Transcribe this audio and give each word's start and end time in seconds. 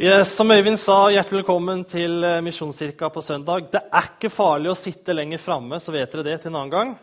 Yes, 0.00 0.30
som 0.32 0.48
Øyvind 0.48 0.78
sa, 0.80 1.10
hjertelig 1.12 1.42
velkommen 1.42 1.82
til 1.84 2.22
eh, 2.24 2.38
Misjonskirka 2.40 3.10
på 3.12 3.20
søndag. 3.20 3.66
Det 3.68 3.82
er 3.84 4.06
ikke 4.06 4.30
farlig 4.32 4.70
å 4.72 4.78
sitte 4.78 5.12
lenger 5.12 5.42
framme, 5.42 5.76
så 5.76 5.92
vet 5.92 6.08
dere 6.14 6.24
det 6.24 6.36
til 6.40 6.48
en 6.48 6.56
annen 6.56 6.72
gang. 6.72 6.94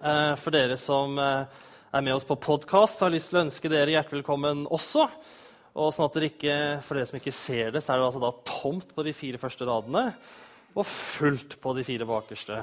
Eh, 0.00 0.30
for 0.40 0.56
dere 0.56 0.78
som 0.80 1.20
eh, 1.20 1.58
er 1.92 2.06
med 2.06 2.14
oss 2.14 2.24
på 2.24 2.38
podkast, 2.40 3.02
har 3.04 3.12
lyst 3.12 3.28
til 3.28 3.42
å 3.42 3.42
ønske 3.42 3.68
dere 3.68 3.92
hjertelig 3.92 4.22
velkommen 4.22 4.62
også. 4.72 5.04
Og 5.84 5.92
sånn 5.92 6.08
at 6.08 6.16
dere 6.16 6.30
ikke, 6.32 6.56
For 6.86 6.96
dere 6.96 7.10
som 7.10 7.20
ikke 7.20 7.36
ser 7.42 7.76
det, 7.76 7.84
så 7.84 7.92
er 7.92 8.00
det 8.00 8.08
altså 8.08 8.24
da 8.24 8.32
tomt 8.48 8.96
på 8.96 9.04
de 9.04 9.14
fire 9.20 9.42
første 9.44 9.68
radene 9.68 10.06
og 10.72 10.88
fullt 10.88 11.58
på 11.60 11.76
de 11.76 11.84
fire 11.90 12.08
bakerste. 12.08 12.62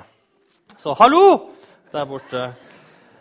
Så 0.74 0.98
hallo 0.98 1.22
der 1.94 2.10
borte. 2.10 2.48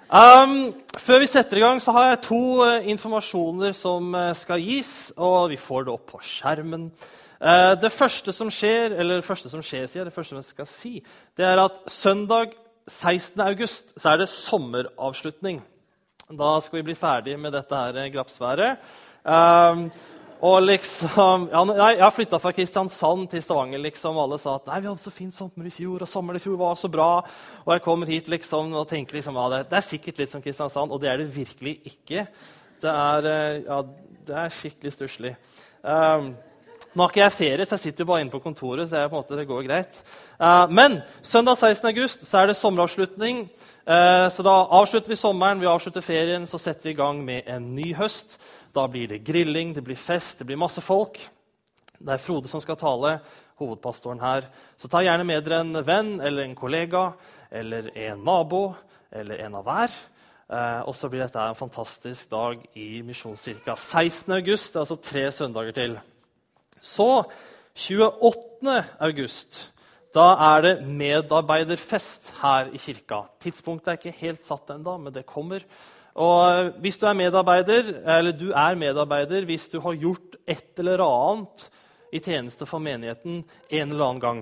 Um, 0.06 0.70
før 1.02 1.18
vi 1.18 1.26
setter 1.26 1.58
i 1.58 1.62
gang, 1.64 1.80
så 1.82 1.90
har 1.96 2.12
jeg 2.12 2.20
to 2.28 2.42
uh, 2.62 2.84
informasjoner 2.86 3.72
som 3.74 4.12
uh, 4.14 4.30
skal 4.38 4.62
gis. 4.62 5.10
Og 5.16 5.50
vi 5.50 5.58
får 5.58 5.86
det 5.86 5.94
opp 5.96 6.12
på 6.12 6.20
skjermen. 6.22 6.92
Uh, 7.40 7.74
det 7.80 7.90
første 7.90 8.32
som 8.32 8.50
skjer, 8.54 8.94
eller 8.94 9.18
det 9.18 9.26
første 9.26 9.50
som 9.50 9.64
skjer, 9.66 9.88
sier 9.90 10.04
jeg, 10.04 10.06
det 10.06 10.14
første 10.14 10.36
som 10.36 10.42
jeg 10.44 10.52
skal 10.52 10.70
si, 10.70 10.92
det 11.36 11.48
er 11.48 11.58
at 11.64 11.82
søndag 11.90 12.54
16. 12.86 13.40
august 13.42 13.96
så 13.98 14.12
er 14.12 14.22
det 14.22 14.30
sommeravslutning. 14.30 15.58
Da 16.30 16.52
skal 16.62 16.80
vi 16.80 16.86
bli 16.86 16.98
ferdig 16.98 17.34
med 17.38 17.54
dette 17.54 17.74
her 17.74 18.12
grapsværet. 18.14 18.86
Um, 19.26 19.88
og 20.44 20.62
liksom, 20.62 21.48
ja, 21.52 21.90
Jeg 21.96 22.12
flytta 22.12 22.38
fra 22.38 22.52
Kristiansand 22.52 23.28
til 23.30 23.42
Stavanger. 23.42 23.78
liksom, 23.78 24.18
Alle 24.18 24.38
sa 24.38 24.56
at 24.56 24.66
nei, 24.66 24.80
vi 24.80 24.88
hadde 24.88 25.00
så 25.00 25.10
fint 25.10 25.34
sommer 25.34 25.66
i 25.66 25.70
fjor, 25.70 26.02
og 26.02 26.08
sommeren 26.08 26.36
i 26.36 26.42
fjor 26.42 26.58
var 26.60 26.74
så 26.74 26.88
bra. 26.88 27.24
Og 27.64 27.72
jeg 27.72 27.82
kommer 27.82 28.06
hit 28.06 28.28
liksom, 28.28 28.74
og 28.74 28.88
tenker 28.88 29.16
liksom, 29.16 29.34
ja, 29.34 29.48
det, 29.48 29.70
det 29.70 29.78
er 29.78 29.86
sikkert 29.88 30.18
litt 30.18 30.30
som 30.30 30.42
Kristiansand, 30.42 30.92
og 30.92 31.00
det 31.00 31.10
er 31.10 31.22
det 31.22 31.36
virkelig 31.36 31.80
ikke. 31.84 32.26
Det 32.82 32.90
er, 32.92 33.30
eh, 33.30 33.62
ja, 33.64 33.80
det 34.26 34.36
er 34.36 34.52
skikkelig 34.52 34.92
stusslig. 34.92 35.36
Um, 35.82 36.34
nå 36.96 37.04
har 37.04 37.12
ikke 37.12 37.20
jeg 37.20 37.32
ferie, 37.36 37.64
så 37.66 37.76
jeg 37.76 37.90
sitter 37.90 38.08
bare 38.08 38.20
inne 38.24 38.32
på 38.32 38.40
kontoret. 38.40 38.88
så 38.88 38.96
jeg, 38.96 39.10
på 39.10 39.16
en 39.16 39.22
måte, 39.22 39.36
det 39.36 39.48
går 39.48 39.64
greit. 39.64 40.02
Uh, 40.40 40.66
men 40.68 41.00
søndag 41.22 41.56
16. 41.56 41.88
august 41.88 42.26
så 42.26 42.38
er 42.38 42.46
det 42.46 42.56
sommeravslutning. 42.56 43.48
Uh, 43.86 44.28
så 44.32 44.42
da 44.42 44.54
avslutter 44.80 45.08
vi 45.08 45.16
sommeren, 45.16 45.60
vi 45.60 45.68
avslutter 45.70 46.00
ferien, 46.00 46.46
så 46.46 46.58
setter 46.58 46.88
vi 46.88 46.94
i 46.94 47.00
gang 47.00 47.24
med 47.24 47.48
en 47.48 47.74
ny 47.76 47.94
høst. 47.94 48.38
Da 48.76 48.84
blir 48.92 49.08
det 49.08 49.24
grilling, 49.24 49.72
det 49.74 49.84
blir 49.84 49.96
fest, 49.96 50.38
det 50.38 50.48
blir 50.48 50.60
masse 50.60 50.82
folk. 50.84 51.16
Det 51.96 52.12
er 52.12 52.20
Frode 52.20 52.50
som 52.50 52.60
skal 52.60 52.76
tale, 52.76 53.14
hovedpastoren 53.56 54.20
her. 54.20 54.50
Så 54.76 54.90
ta 54.92 55.00
gjerne 55.00 55.24
med 55.24 55.46
dere 55.46 55.62
en 55.64 55.80
venn 55.86 56.18
eller 56.20 56.44
en 56.44 56.58
kollega 56.58 57.06
eller 57.48 57.88
en 57.96 58.20
nabo 58.26 58.66
eller 59.08 59.40
en 59.46 59.56
av 59.56 59.64
hver. 59.64 59.96
Eh, 60.46 60.82
og 60.84 60.92
så 60.94 61.08
blir 61.08 61.24
dette 61.24 61.40
en 61.40 61.56
fantastisk 61.58 62.28
dag 62.30 62.60
i 62.76 63.00
Misjonskirka. 63.06 63.78
16. 63.80 64.36
august, 64.36 64.74
det 64.74 64.78
er 64.78 64.84
altså 64.84 65.00
tre 65.00 65.24
søndager 65.32 65.78
til. 65.78 65.96
Så 66.76 67.08
28. 67.76 68.76
august. 69.08 69.62
Da 70.14 70.28
er 70.52 70.62
det 70.64 70.76
medarbeiderfest 70.86 72.30
her 72.42 72.70
i 72.72 72.80
kirka. 72.80 73.24
Tidspunktet 73.40 73.88
er 73.94 73.98
ikke 73.98 74.20
helt 74.20 74.44
satt 74.44 74.70
ennå, 74.76 74.98
men 75.00 75.16
det 75.16 75.26
kommer. 75.28 75.64
Og 76.16 76.70
hvis 76.80 76.96
du 76.96 77.04
er 77.06 77.16
medarbeider, 77.16 77.90
eller 78.18 78.32
du 78.32 78.48
er 78.56 78.78
medarbeider 78.78 79.44
hvis 79.48 79.68
du 79.68 79.80
har 79.84 79.98
gjort 80.00 80.38
et 80.48 80.80
eller 80.80 81.02
annet 81.04 81.66
i 82.14 82.20
tjeneste 82.22 82.66
for 82.68 82.80
menigheten 82.80 83.42
en 83.44 83.90
eller 83.90 84.06
annen 84.06 84.22
gang. 84.22 84.40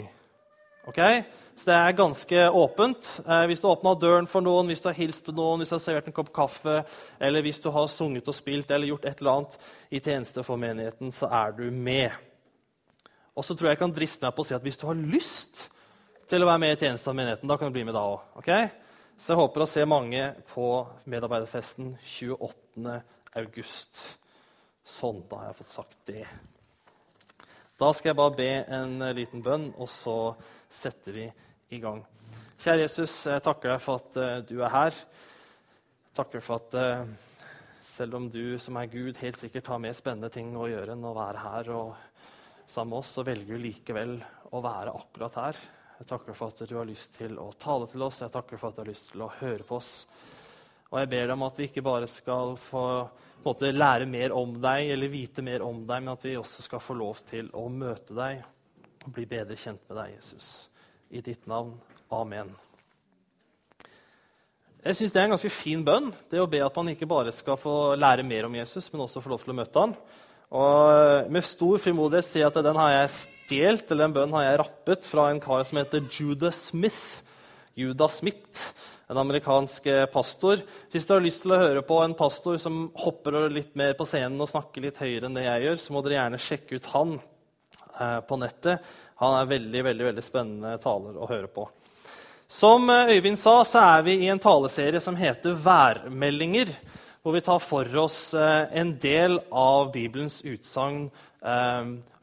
Okay? 0.87 1.25
Så 1.57 1.71
det 1.71 1.75
er 1.75 1.97
ganske 1.97 2.45
åpent. 2.51 3.09
Eh, 3.27 3.45
hvis 3.49 3.63
du 3.63 3.69
har 3.69 3.77
åpna 3.77 3.95
døren 3.99 4.29
for 4.31 4.45
noen, 4.45 4.69
hvis 4.71 4.83
du 4.85 4.89
har 4.91 4.99
hilst 4.99 5.25
på 5.27 5.35
noen, 5.35 5.63
hvis 5.63 5.73
du 5.73 5.77
har 5.77 5.83
servert 5.83 6.11
en 6.11 6.17
kopp 6.17 6.31
kaffe, 6.35 6.81
eller 7.19 7.43
hvis 7.47 7.63
du 7.63 7.71
har 7.75 7.91
sunget 7.91 8.29
og 8.31 8.37
spilt 8.37 8.71
eller 8.71 8.91
gjort 8.91 9.07
et 9.09 9.23
eller 9.23 9.35
annet 9.39 9.59
i 9.91 10.03
tjeneste 10.03 10.45
for 10.47 10.61
menigheten, 10.61 11.15
så 11.15 11.31
er 11.31 11.55
du 11.59 11.67
med. 11.71 12.15
Og 13.35 13.47
så 13.47 13.55
tror 13.55 13.71
jeg 13.71 13.79
jeg 13.79 13.83
kan 13.83 13.95
driste 13.95 14.27
meg 14.27 14.35
på 14.37 14.45
å 14.45 14.49
si 14.49 14.55
at 14.55 14.67
hvis 14.67 14.79
du 14.79 14.87
har 14.87 14.99
lyst 14.99 15.69
til 16.31 16.43
å 16.43 16.49
være 16.49 16.63
med 16.63 16.75
i 16.77 16.81
tjeneste 16.81 17.09
for 17.09 17.19
menigheten, 17.19 17.51
da 17.51 17.59
kan 17.59 17.71
du 17.71 17.79
bli 17.79 17.87
med 17.87 17.97
da 17.97 18.05
òg. 18.13 18.27
Okay? 18.43 18.69
Så 19.17 19.33
jeg 19.33 19.41
håper 19.41 19.63
å 19.63 19.69
se 19.71 19.85
mange 19.89 20.23
på 20.51 20.67
medarbeiderfesten 21.09 21.95
28. 22.03 22.97
august. 23.41 24.03
Sånn, 24.85 25.23
da 25.31 25.39
har 25.41 25.53
jeg 25.53 25.59
fått 25.61 25.73
sagt 25.73 26.01
det. 26.11 26.25
Da 27.81 27.93
skal 27.95 28.11
jeg 28.11 28.19
bare 28.19 28.37
be 28.37 28.51
en 28.77 28.99
liten 29.17 29.43
bønn, 29.43 29.71
og 29.79 29.89
så 29.91 30.35
setter 30.71 31.17
vi 31.17 31.29
i 31.75 31.81
gang. 31.83 32.03
Kjære 32.65 32.85
Jesus, 32.85 33.15
jeg 33.31 33.45
takker 33.45 33.75
deg 33.75 33.85
for 33.85 34.03
at 34.03 34.19
uh, 34.19 34.35
du 34.47 34.59
er 34.61 34.75
her. 34.75 34.99
Jeg 34.99 36.19
takker 36.19 36.45
for 36.45 36.63
at 36.63 36.77
uh, 36.77 37.09
selv 37.95 38.19
om 38.19 38.29
du 38.33 38.59
som 38.63 38.79
er 38.81 38.91
Gud 38.93 39.19
helt 39.23 39.41
sikkert 39.41 39.71
har 39.73 39.83
mer 39.83 39.97
spennende 39.97 40.31
ting 40.35 40.53
å 40.59 40.69
gjøre 40.71 40.95
enn 40.95 41.07
å 41.07 41.15
være 41.17 41.47
her 41.47 41.73
og 41.75 41.95
sammen 42.67 42.95
med 42.95 43.01
oss, 43.03 43.15
så 43.15 43.25
velger 43.27 43.55
du 43.55 43.63
likevel 43.63 44.19
å 44.51 44.63
være 44.65 44.95
akkurat 44.97 45.41
her. 45.43 45.65
Jeg 46.05 46.11
takker 46.19 46.37
for 46.37 46.53
at 46.53 46.69
du 46.69 46.75
har 46.77 46.85
lyst 46.85 47.15
til 47.17 47.39
å 47.41 47.47
tale 47.57 47.87
til 47.89 48.03
oss. 48.05 48.19
Jeg 48.21 48.33
takker 48.35 48.59
for 48.61 48.69
at 48.69 48.77
du 48.77 48.83
har 48.83 48.89
lyst 48.91 49.07
til 49.09 49.23
å 49.25 49.29
høre 49.39 49.65
på 49.65 49.79
oss. 49.79 49.93
Og 50.91 50.99
jeg 51.01 51.09
ber 51.15 51.23
deg 51.23 51.33
om 51.33 51.45
at 51.47 51.57
vi 51.57 51.65
ikke 51.65 51.83
bare 51.87 52.09
skal 52.13 52.59
få 52.61 52.83
måte, 53.47 53.71
lære 53.73 54.05
mer 54.13 54.35
om 54.37 54.53
deg 54.61 54.91
eller 54.93 55.09
vite 55.09 55.41
mer 55.47 55.65
om 55.65 55.79
deg, 55.89 56.03
men 56.05 56.13
at 56.13 56.27
vi 56.29 56.35
også 56.37 56.67
skal 56.67 56.83
få 56.85 56.99
lov 56.99 57.23
til 57.31 57.49
å 57.57 57.65
møte 57.73 58.13
deg 58.19 58.45
og 59.07 59.15
bli 59.17 59.25
bedre 59.31 59.57
kjent 59.57 59.81
med 59.89 59.97
deg, 60.03 60.13
Jesus. 60.19 60.51
I 61.09 61.25
ditt 61.25 61.49
navn. 61.49 61.73
Amen. 62.13 62.53
Jeg 64.85 64.99
synes 64.99 65.15
Det 65.15 65.23
er 65.23 65.31
en 65.31 65.37
ganske 65.39 65.57
fin 65.57 65.87
bønn, 65.89 66.11
det 66.29 66.43
å 66.43 66.51
be 66.53 66.61
at 66.67 66.77
man 66.77 66.93
ikke 66.93 67.09
bare 67.09 67.33
skal 67.33 67.57
få 67.57 67.95
lære 67.97 68.29
mer 68.29 68.45
om 68.45 68.61
Jesus, 68.61 68.93
men 68.93 69.07
også 69.07 69.25
få 69.25 69.33
lov 69.33 69.41
til 69.41 69.57
å 69.57 69.63
møte 69.63 69.87
ham. 69.87 69.97
Og 70.53 71.33
Med 71.33 71.49
stor 71.49 71.81
frimodighet 71.81 72.29
sier 72.29 72.45
jeg 72.45 72.53
at 72.53 72.61
den 72.69 72.77
har 72.77 72.93
jeg 72.99 73.17
stjålet, 73.45 73.91
eller 73.91 74.05
den 74.05 74.15
bønnen 74.15 74.35
har 74.39 74.45
jeg 74.45 74.59
rappet 74.61 75.05
fra 75.07 75.29
en 75.31 75.41
kar 75.41 75.65
som 75.65 75.79
heter 75.79 76.05
Judah 76.11 76.53
Smith. 76.53 77.23
Judah 77.75 78.09
Smith, 78.09 78.73
en 79.09 79.19
amerikansk 79.19 79.87
eh, 79.87 80.07
pastor. 80.07 80.63
Hvis 80.93 81.07
dere 81.07 81.19
har 81.19 81.25
lyst 81.27 81.43
til 81.43 81.53
å 81.53 81.61
høre 81.61 81.83
på 81.83 81.99
en 82.03 82.15
pastor 82.15 82.57
som 82.59 82.89
hopper 82.95 83.49
litt 83.51 83.75
mer 83.75 83.95
på 83.99 84.07
scenen 84.07 84.41
og 84.41 84.49
snakker 84.49 84.85
litt 84.85 85.01
høyere 85.01 85.27
enn 85.27 85.35
det 85.37 85.45
jeg 85.45 85.65
gjør, 85.67 85.81
så 85.83 85.95
må 85.95 86.03
dere 86.05 86.19
gjerne 86.21 86.41
sjekke 86.41 86.79
ut 86.79 86.91
han 86.95 87.17
eh, 87.19 88.21
på 88.29 88.39
nettet. 88.41 88.93
Han 89.21 89.39
er 89.41 89.51
veldig, 89.51 89.83
veldig, 89.91 90.07
veldig 90.13 90.25
spennende 90.25 90.79
taler 90.83 91.19
å 91.19 91.29
høre 91.29 91.51
på. 91.51 91.67
Som 92.47 92.89
eh, 92.95 93.17
Øyvind 93.17 93.41
sa, 93.43 93.59
så 93.67 93.83
er 93.83 94.07
vi 94.07 94.21
i 94.23 94.31
en 94.33 94.43
taleserie 94.43 95.03
som 95.03 95.19
heter 95.19 95.59
Værmeldinger 95.67 96.73
hvor 97.25 97.33
vi 97.33 97.41
tar 97.41 97.61
for 97.65 97.89
oss 97.97 98.35
en 98.37 98.91
del 99.01 99.39
av 99.49 99.87
Bibelens 99.95 100.43
utsagn 100.45 101.07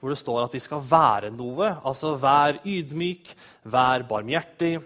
hvor 0.01 0.11
det 0.11 0.19
står 0.19 0.43
at 0.43 0.55
vi 0.57 0.61
skal 0.63 0.81
være 0.89 1.29
noe. 1.33 1.75
Altså 1.85 2.15
vær 2.19 2.57
ydmyk, 2.65 3.29
vær 3.69 4.03
barmhjertig, 4.09 4.79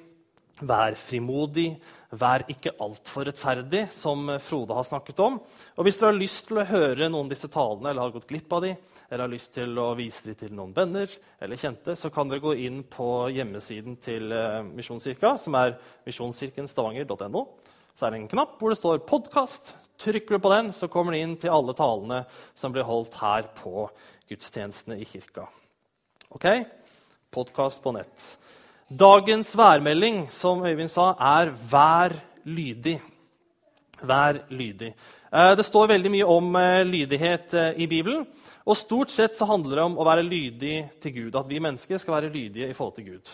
vær 0.63 0.95
frimodig, 0.99 1.69
vær 2.15 2.45
ikke 2.51 2.75
altfor 2.83 3.27
rettferdig, 3.27 3.85
som 3.95 4.29
Frode 4.43 4.75
har 4.75 4.87
snakket 4.87 5.19
om. 5.23 5.39
Og 5.75 5.87
Hvis 5.87 5.99
dere 5.99 6.11
har 6.13 6.19
lyst 6.19 6.47
til 6.47 6.59
å 6.61 6.67
høre 6.67 7.09
noen 7.09 7.27
av 7.27 7.33
disse 7.33 7.49
talene, 7.51 7.91
eller 7.91 8.07
har 8.07 8.15
gått 8.15 8.27
glipp 8.29 8.53
av 8.55 8.63
dem, 8.63 8.75
eller 9.09 9.25
har 9.25 9.33
lyst 9.33 9.53
til 9.55 9.77
å 9.79 9.91
vise 9.97 10.25
dem 10.25 10.37
til 10.39 10.53
noen 10.57 10.73
venner 10.75 11.11
eller 11.43 11.59
kjente, 11.61 11.95
så 11.99 12.09
kan 12.13 12.29
dere 12.29 12.43
gå 12.43 12.55
inn 12.65 12.81
på 12.89 13.27
hjemmesiden 13.35 13.99
til 14.01 14.33
eh, 14.33 14.61
Misjonskirka, 14.65 15.35
som 15.41 15.57
er 15.59 15.75
misjonskirkenstavanger.no. 16.07 17.47
Så 17.95 18.05
er 18.05 18.11
det 18.11 18.23
en 18.23 18.31
knapp 18.31 18.57
hvor 18.59 18.73
det 18.73 18.79
står 18.79 19.03
'podkast'. 19.07 19.75
Trykker 19.95 20.35
du 20.35 20.43
på 20.43 20.51
den, 20.51 20.73
så 20.75 20.89
kommer 20.91 21.13
du 21.13 21.21
inn 21.21 21.37
til 21.39 21.53
alle 21.55 21.71
talene 21.71 22.25
som 22.57 22.73
blir 22.75 22.83
holdt 22.83 23.13
her 23.21 23.47
på 23.55 23.85
gudstjenestene 24.29 24.99
i 25.01 25.05
kirka. 25.05 25.47
Ok? 26.29 26.45
Podkast 27.31 27.83
på 27.83 27.93
nett. 27.95 28.37
Dagens 28.87 29.55
værmelding 29.57 30.27
som 30.31 30.65
Øyvind 30.65 30.89
sa, 30.89 31.15
er 31.19 31.51
'vær 31.51 32.13
lydig'. 32.45 33.01
Vær 34.01 34.45
lydig. 34.49 34.93
Eh, 35.35 35.55
det 35.55 35.65
står 35.65 35.87
veldig 35.87 36.11
mye 36.11 36.27
om 36.31 36.55
eh, 36.55 36.83
lydighet 36.87 37.53
eh, 37.53 37.79
i 37.83 37.87
Bibelen. 37.87 38.25
Og 38.65 38.77
stort 38.77 39.11
sett 39.11 39.35
så 39.37 39.47
handler 39.49 39.75
det 39.75 39.83
om 39.83 39.97
å 39.97 40.05
være 40.07 40.23
lydig 40.23 40.75
til 41.01 41.11
Gud. 41.11 41.35
At 41.35 41.49
vi 41.49 41.59
mennesker 41.59 41.97
skal 41.97 42.13
være 42.13 42.33
lydige 42.33 42.69
i 42.69 42.73
forhold 42.77 42.95
til 42.95 43.09
Gud. 43.15 43.33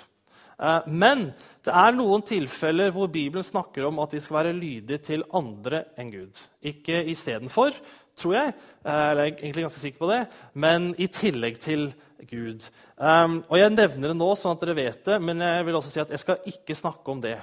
Men 0.85 1.31
det 1.65 1.73
er 1.73 1.95
noen 1.95 2.21
tilfeller 2.21 2.91
hvor 2.93 3.07
Bibelen 3.09 3.41
snakker 3.41 3.87
om 3.87 3.97
at 4.03 4.11
vi 4.13 4.19
skal 4.21 4.35
være 4.35 4.51
lydige 4.53 4.99
til 5.01 5.23
andre 5.33 5.87
enn 5.97 6.11
Gud. 6.13 6.37
Ikke 6.61 6.99
istedenfor, 7.09 7.73
tror 8.21 8.37
jeg, 8.37 8.53
eh, 8.85 9.03
eller 9.09 9.27
jeg 9.27 9.33
er 9.33 9.43
egentlig 9.43 9.65
ganske 9.67 9.83
sikker 9.83 10.03
på 10.03 10.11
det, 10.11 10.21
men 10.53 10.91
i 11.01 11.09
tillegg 11.11 11.59
til 11.63 11.89
Gud. 12.29 12.67
Um, 12.97 13.41
og 13.49 13.57
Jeg 13.57 13.73
nevner 13.73 14.11
det 14.11 14.17
nå, 14.17 14.29
sånn 14.37 14.53
at 14.53 14.61
dere 14.61 14.77
vet 14.77 15.01
det, 15.07 15.17
men 15.21 15.41
jeg 15.41 15.65
vil 15.65 15.77
også 15.79 15.93
si 15.93 16.01
at 16.03 16.13
jeg 16.13 16.21
skal 16.21 16.51
ikke 16.51 16.77
snakke 16.77 17.13
om 17.13 17.21
det. 17.23 17.37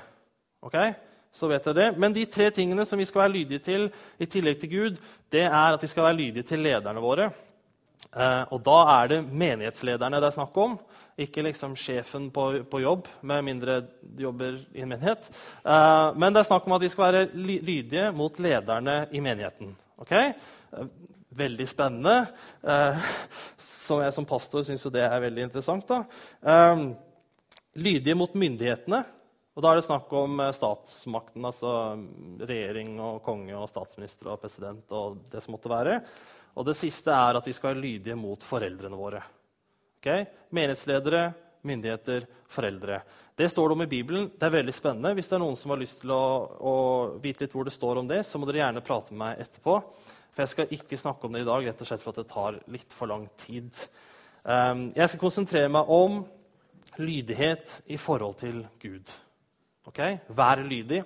Ok? 0.62 0.76
Så 1.34 1.50
vet 1.50 1.66
dere 1.66 1.78
det. 1.80 1.88
Men 1.98 2.14
de 2.14 2.24
tre 2.30 2.48
tingene 2.54 2.86
som 2.86 3.00
vi 3.00 3.06
skal 3.08 3.24
være 3.24 3.34
lydige 3.34 3.64
til, 3.64 3.88
i 4.18 4.28
tillegg 4.30 4.60
til 4.60 4.72
Gud, 4.72 5.02
det 5.32 5.44
er 5.48 5.74
at 5.74 5.82
vi 5.82 5.90
skal 5.90 6.08
være 6.08 6.20
lydige 6.20 6.46
til 6.48 6.62
lederne 6.64 7.02
våre. 7.02 7.30
Uh, 8.08 8.46
og 8.54 8.62
da 8.64 8.78
er 8.94 9.10
det 9.10 9.18
menighetslederne 9.26 10.20
det 10.22 10.30
er 10.30 10.38
snakk 10.38 10.56
om. 10.62 10.78
Ikke 11.18 11.42
liksom 11.42 11.74
sjefen 11.76 12.28
på, 12.30 12.46
på, 12.70 12.80
jobb, 12.80 13.10
med 13.26 13.42
mindre 13.44 13.80
jobber 14.18 14.60
i 14.72 14.84
en 14.84 14.92
menighet. 14.94 15.26
Uh, 15.66 16.14
men 16.14 16.32
det 16.32 16.44
er 16.44 16.50
snakk 16.52 16.66
om 16.66 16.78
at 16.78 16.86
vi 16.86 16.92
skal 16.94 17.10
være 17.10 17.28
lydige 17.34 18.08
mot 18.14 18.38
lederne 18.38 19.00
i 19.10 19.20
menigheten. 19.20 19.74
Okay? 20.04 20.32
Veldig 21.38 21.66
spennende. 21.68 22.26
Eh, 22.62 23.10
som 23.88 24.02
jeg 24.04 24.14
som 24.16 24.26
pastor 24.28 24.64
syns 24.66 24.84
jo 24.84 24.92
det 24.92 25.04
er 25.06 25.22
veldig 25.22 25.46
interessant. 25.46 25.92
Um, 26.42 26.90
lydige 27.78 28.16
mot 28.18 28.34
myndighetene. 28.36 29.04
Og 29.58 29.64
da 29.64 29.72
er 29.72 29.80
det 29.80 29.88
snakk 29.88 30.12
om 30.14 30.38
eh, 30.44 30.54
statsmakten, 30.54 31.46
altså 31.48 31.72
regjering 32.46 32.94
og 33.02 33.22
konge 33.26 33.56
og 33.58 33.66
statsminister 33.70 34.30
og 34.30 34.42
president 34.42 34.94
og 34.94 35.24
det 35.32 35.42
som 35.42 35.56
måtte 35.56 35.72
være. 35.72 35.98
Og 36.58 36.66
det 36.68 36.76
siste 36.78 37.14
er 37.14 37.38
at 37.38 37.46
vi 37.46 37.54
skal 37.56 37.72
være 37.72 37.82
lydige 37.82 38.18
mot 38.18 38.44
foreldrene 38.46 38.98
våre. 38.98 39.24
Okay? 39.98 40.28
Menighetsledere, 40.54 41.24
myndigheter, 41.66 42.26
foreldre. 42.52 43.00
Det 43.38 43.48
står 43.48 43.68
det 43.68 43.76
om 43.76 43.82
i 43.82 43.90
Bibelen. 43.90 44.30
Det 44.34 44.46
er 44.46 44.54
veldig 44.56 44.74
spennende. 44.74 45.14
Hvis 45.14 45.28
det 45.30 45.36
er 45.36 45.42
noen 45.44 45.58
som 45.58 45.70
har 45.74 45.80
lyst 45.80 46.00
til 46.02 46.12
å, 46.14 46.22
å 46.58 46.74
vite 47.22 47.44
litt 47.44 47.54
hvor 47.54 47.68
det 47.68 47.74
står 47.74 48.00
om 48.00 48.08
det, 48.10 48.24
så 48.26 48.38
må 48.38 48.48
dere 48.48 48.64
gjerne 48.64 48.84
prate 48.86 49.14
med 49.14 49.22
meg 49.22 49.44
etterpå. 49.44 49.76
For 50.32 50.42
jeg 50.44 50.52
skal 50.54 50.74
ikke 50.74 50.98
snakke 51.00 51.26
om 51.26 51.36
det 51.36 51.44
i 51.44 51.48
dag, 51.48 51.68
rett 51.68 51.84
og 51.84 51.90
slett 51.90 52.02
for 52.02 52.14
at 52.14 52.20
det 52.22 52.32
tar 52.32 52.58
litt 52.74 52.98
for 52.98 53.10
lang 53.10 53.28
tid. 53.42 53.70
Um, 54.42 54.88
jeg 54.96 55.10
skal 55.10 55.22
konsentrere 55.22 55.70
meg 55.70 55.90
om 55.90 56.20
lydighet 56.98 57.80
i 57.86 57.98
forhold 58.00 58.38
til 58.42 58.60
Gud. 58.82 59.10
Okay? 59.86 60.18
Vær 60.28 60.62
lydig. 60.62 61.02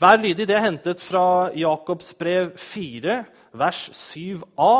Vær 0.00 0.18
lydig 0.18 0.46
det 0.50 0.56
er 0.56 0.64
hentet 0.66 1.02
fra 1.02 1.50
Jakobs 1.54 2.10
brev 2.18 2.56
4, 2.58 3.20
vers 3.54 3.88
7a. 3.94 4.72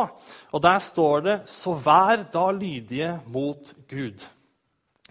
Og 0.51 0.63
Der 0.63 0.79
står 0.79 1.21
det 1.21 1.37
Så 1.49 1.75
vær 1.75 2.27
da 2.33 2.51
lydige 2.51 3.21
mot 3.27 3.75
Gud. 3.89 4.27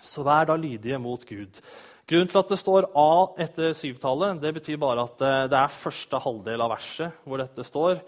Så 0.03 0.23
vær 0.25 0.49
da 0.49 0.57
lydige 0.59 0.99
mot 1.01 1.23
Gud. 1.25 1.61
Grunnen 2.03 2.27
til 2.27 2.41
at 2.41 2.51
det 2.51 2.59
står 2.59 2.89
A 2.99 3.11
etter 3.45 3.71
syvtallet, 3.77 4.41
det 4.43 4.51
betyr 4.57 4.79
bare 4.81 5.05
at 5.07 5.23
eh, 5.23 5.45
det 5.51 5.55
er 5.59 5.77
første 5.77 6.19
halvdel 6.19 6.63
av 6.65 6.73
verset 6.73 7.23
hvor 7.23 7.39
dette 7.39 7.63
står. 7.63 8.01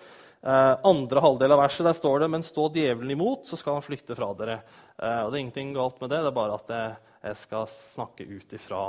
Eh, 0.44 0.74
andre 0.92 1.24
halvdel 1.24 1.56
av 1.56 1.62
verset 1.64 1.88
der 1.88 1.96
står 1.96 2.26
det 2.26 2.30
men 2.34 2.44
stå 2.44 2.68
djevelen 2.76 3.16
imot, 3.16 3.48
så 3.48 3.56
skal 3.60 3.78
han 3.78 3.86
flykte 3.86 4.18
fra 4.18 4.34
dere. 4.36 4.60
Eh, 5.00 5.22
og 5.24 5.32
Det 5.32 5.40
er 5.40 5.44
ingenting 5.46 5.72
galt 5.78 6.04
med 6.04 6.12
det, 6.12 6.20
det 6.26 6.32
er 6.34 6.40
bare 6.42 6.60
at 6.60 6.74
jeg, 6.76 7.38
skal 7.40 7.64
snakke 7.72 8.28
ut 8.30 8.52
ifra 8.54 8.82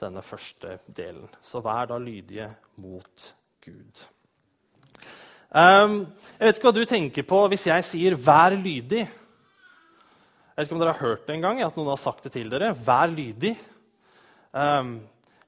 denne 0.00 0.22
første 0.24 0.78
delen. 0.86 1.26
Så 1.44 1.60
vær 1.60 1.90
da 1.90 1.98
lydige 2.00 2.46
mot 2.80 3.26
Gud. 3.66 4.04
Jeg 5.52 5.98
vet 6.40 6.56
ikke 6.56 6.70
hva 6.70 6.72
du 6.72 6.86
tenker 6.88 7.26
på 7.28 7.42
hvis 7.52 7.66
jeg 7.68 7.84
sier 7.84 8.16
'vær 8.16 8.56
lydig'. 8.56 9.04
Jeg 10.62 10.68
vet 10.68 10.70
ikke 10.70 10.76
om 10.76 10.82
dere 10.84 10.92
har 10.94 11.02
hørt 11.08 11.22
det 11.26 11.34
en 11.34 11.42
gang, 11.42 11.60
at 11.66 11.78
noen 11.78 11.88
har 11.90 11.98
sagt 11.98 12.26
det 12.28 12.30
til 12.36 12.50
dere. 12.52 12.68
Vær 12.86 13.10
lydig. 13.10 13.50
Um, 14.54 14.92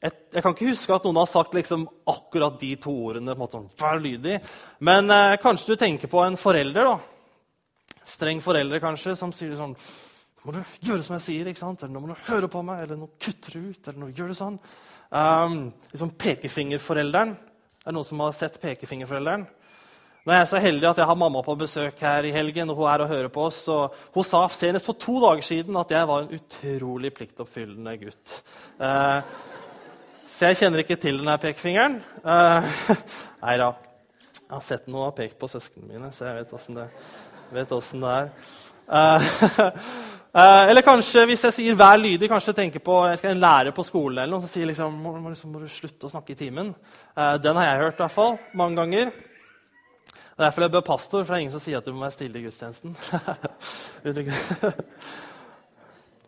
jeg, 0.02 0.10
jeg, 0.32 0.42
kan 0.42 0.56
ikke 0.56 0.72
huske 0.72 0.96
at 0.96 1.04
noen 1.06 1.20
har 1.20 1.28
sagt 1.30 1.54
liksom 1.54 1.84
akkurat 2.10 2.56
de 2.58 2.72
to 2.82 2.94
ordene. 3.12 3.36
sånn, 3.52 3.68
Vær 3.78 4.02
lydig. 4.02 4.40
Men 4.82 5.06
uh, 5.14 5.36
kanskje 5.38 5.76
du 5.76 5.82
tenker 5.84 6.10
på 6.10 6.18
en 6.24 6.34
forelder. 6.34 6.90
da. 6.90 7.94
Streng 8.10 8.42
forelder 8.42 8.82
kanskje, 8.82 9.14
som 9.20 9.30
sier 9.30 9.54
sånn 9.60 9.76
Nå 9.78 10.48
må 10.48 10.56
du 10.56 10.74
gjøre 10.88 11.06
som 11.06 11.14
jeg 11.14 11.26
sier, 11.28 11.52
ikke 11.52 11.62
sant? 11.62 11.86
eller 11.86 11.94
nå 11.94 12.02
må 12.02 12.10
du 12.10 12.26
høre 12.26 12.50
på 12.50 12.64
meg, 12.66 12.82
eller 12.82 12.98
nå 12.98 13.12
kutter 13.14 13.54
du 13.54 13.70
ut. 13.70 13.86
eller 13.86 14.00
nå 14.02 14.10
gjør 14.10 14.34
du 14.34 14.38
sånn. 14.40 14.58
Um, 15.14 15.60
liksom 15.94 16.10
Pekefingerforelderen. 16.18 17.36
Er 17.84 17.86
det 17.86 17.94
noen 18.00 18.10
som 18.10 18.26
har 18.26 18.34
sett 18.34 18.58
pekefingerforelderen? 18.58 19.46
Nå 20.24 20.32
er 20.32 20.38
jeg 20.40 20.48
så 20.54 20.60
heldig 20.64 20.86
at 20.88 20.98
jeg 21.02 21.04
har 21.10 21.16
mamma 21.20 21.42
på 21.44 21.54
besøk 21.60 21.98
her 22.00 22.24
i 22.24 22.32
helgen. 22.32 22.70
og 22.72 22.78
Hun 22.78 22.88
er 22.88 23.02
og 23.04 23.10
hører 23.10 23.28
på 23.28 23.42
oss, 23.44 23.58
og 23.68 23.92
hun 24.14 24.24
sa 24.24 24.46
senest 24.48 24.86
for 24.88 24.96
to 24.96 25.18
dager 25.20 25.44
siden 25.44 25.76
at 25.76 25.90
jeg 25.92 26.08
var 26.08 26.22
en 26.22 26.38
utrolig 26.38 27.10
pliktoppfyllende 27.12 27.92
gutt. 28.00 28.38
Eh, 28.80 29.18
så 30.32 30.48
jeg 30.48 30.62
kjenner 30.62 30.80
ikke 30.80 30.96
til 31.02 31.20
denne 31.20 31.36
pekefingeren. 31.42 31.98
Eh, 32.24 32.70
nei 33.44 33.56
da. 33.60 33.68
Jeg 34.38 34.54
har 34.54 34.64
sett 34.64 34.88
noen 34.88 35.10
og 35.10 35.18
pekt 35.18 35.36
på 35.40 35.50
søsknene 35.52 35.90
mine, 35.92 36.08
så 36.16 36.30
jeg 36.30 36.38
vet 36.38 36.56
åssen 36.56 36.80
det, 36.80 36.88
det 37.52 38.16
er. 38.16 38.32
Uh, 38.88 39.80
Uh, 40.34 40.64
eller 40.70 40.82
kanskje 40.82 41.22
hvis 41.30 41.44
jeg 41.46 41.54
sier 41.54 41.76
'vær 41.78 41.94
lydig', 41.94 42.26
kanskje 42.28 42.56
tenker 42.56 42.80
på 42.82 42.96
jeg 43.06 43.18
skal 43.18 43.36
lærer 43.36 43.70
på 43.70 43.84
skolen. 43.86 44.18
eller 44.18 44.32
noe, 44.32 44.40
som 44.40 44.50
sier 44.50 44.66
liksom, 44.66 44.90
må, 44.92 45.12
må, 45.20 45.28
liksom, 45.28 45.52
må 45.52 45.60
du 45.60 45.68
slutte 45.68 46.08
å 46.08 46.10
snakke 46.10 46.32
i 46.32 46.34
timen. 46.34 46.74
Uh, 47.16 47.36
den 47.38 47.54
har 47.56 47.64
jeg 47.68 47.82
hørt 47.84 47.94
i 47.94 48.02
hvert 48.02 48.10
fall, 48.10 48.38
mange 48.52 48.76
ganger. 48.76 49.12
Det 50.34 50.42
er 50.42 50.48
derfor 50.48 50.64
jeg 50.64 50.74
bør 50.74 50.80
pastor, 50.82 51.22
for 51.22 51.30
det 51.30 51.36
er 51.36 51.42
ingen 51.44 51.54
som 51.54 51.62
sier 51.62 51.78
at 51.78 51.86
du 51.86 51.92
må 51.94 52.02
være 52.02 52.16
stille 52.16 52.40
i 52.40 52.42
gudstjenesten. 52.42 52.96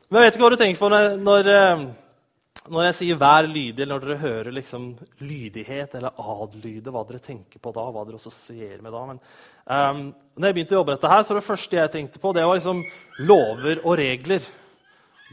Men 0.07 0.21
jeg 0.21 0.23
vet 0.23 0.37
ikke 0.37 0.45
hva 0.45 0.51
du 0.55 0.61
tenker 0.61 0.79
på 0.79 0.91
når, 0.93 1.17
når, 1.19 1.49
eh, 1.51 1.81
når 2.71 2.85
jeg 2.87 2.97
sier 3.01 3.19
'vær 3.19 3.49
lydig', 3.51 3.83
eller 3.83 3.95
når 3.97 4.05
dere 4.05 4.19
hører 4.23 4.53
liksom 4.55 4.85
lydighet 5.19 5.97
eller 5.99 6.15
adlyde, 6.15 6.93
hva 6.95 7.03
dere 7.09 7.19
tenker 7.25 7.59
på 7.59 7.73
da, 7.75 7.89
hva 7.91 8.05
dere 8.07 8.21
assosierer 8.23 8.79
med 8.85 8.95
da. 8.95 9.03
Men 9.11 9.19
um, 9.67 10.15
når 10.39 10.47
jeg 10.47 10.55
begynte 10.55 10.77
å 10.77 10.81
jobbe 10.81 10.95
dette 10.95 11.11
her, 11.11 11.23
så 11.27 11.35
det 11.35 11.49
første 11.49 11.77
jeg 11.77 11.95
tenkte 11.97 12.23
på, 12.23 12.33
det 12.33 12.47
var 12.47 12.55
liksom 12.61 12.85
lover 13.27 13.83
og 13.83 13.99
regler. 13.99 14.47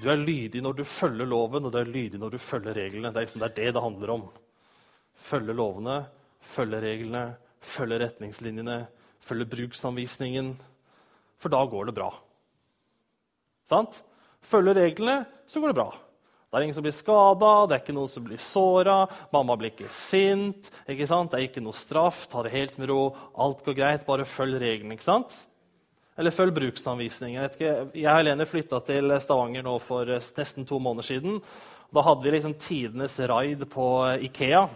Du 0.02 0.10
er 0.10 0.18
lydig 0.18 0.66
når 0.66 0.81
du 0.81 0.84
følger 0.84 1.30
loven, 1.30 1.69
og 1.69 1.72
du 1.72 1.78
er 1.78 1.94
lydig 1.94 2.18
når 2.18 2.34
du 2.34 2.42
følger 2.42 2.74
reglene. 2.74 3.14
Det 3.14 3.22
er, 3.22 3.26
liksom, 3.28 3.46
det, 3.46 3.52
er 3.52 3.58
det 3.62 3.74
det 3.78 3.86
handler 3.86 4.18
om. 4.18 4.28
Følge 5.30 5.54
lovene, 5.54 6.00
følge 6.42 6.81
reglene, 6.81 7.28
følge 7.63 8.01
retningslinjene, 8.04 8.83
følge 9.24 9.50
bruksanvisningen. 9.56 10.54
For 11.42 11.51
da 11.51 11.63
går 11.68 11.89
det 11.89 11.98
bra. 11.98 12.10
Sant? 13.68 14.01
Følger 14.44 14.77
reglene, 14.77 15.24
så 15.48 15.62
går 15.63 15.71
det 15.71 15.80
bra. 15.80 15.92
Det 16.54 16.60
er 16.60 16.68
ingen 16.68 16.75
som 16.77 16.86
blir 16.86 16.94
skada, 16.94 17.51
det 17.65 17.74
er 17.74 17.81
ikke 17.81 17.95
noen 17.98 18.12
som 18.12 18.25
blir 18.27 18.42
såra. 18.44 18.98
Mamma 19.33 19.56
blir 19.57 19.71
ikke 19.71 19.89
sint. 19.89 20.69
ikke? 20.86 21.07
Det 21.07 21.39
er 21.39 21.48
ikke 21.48 21.63
noe 21.65 21.74
straff. 21.74 22.27
Ta 22.30 22.44
det 22.45 22.51
helt 22.54 22.77
med 22.77 22.92
ro. 22.92 23.07
Alt 23.42 23.63
går 23.66 23.80
greit. 23.80 24.06
Bare 24.06 24.27
følg 24.30 24.59
reglene. 24.62 24.94
ikke 24.94 25.07
sant? 25.07 25.33
Eller 26.13 26.36
følg 26.36 26.54
bruksanvisningen. 26.54 27.42
Jeg, 27.42 27.56
ikke, 27.56 27.71
jeg 27.98 28.06
og 28.06 28.19
Helene 28.19 28.45
flytta 28.45 28.83
til 28.86 29.16
Stavanger 29.24 29.66
nå 29.66 29.80
for 29.81 30.12
nesten 30.13 30.69
to 30.69 30.77
måneder 30.77 31.07
siden. 31.07 31.39
Da 31.94 32.06
hadde 32.06 32.27
vi 32.27 32.36
liksom 32.36 32.54
tidenes 32.62 33.18
raid 33.33 33.66
på 33.74 33.88
Ikea. 34.30 34.68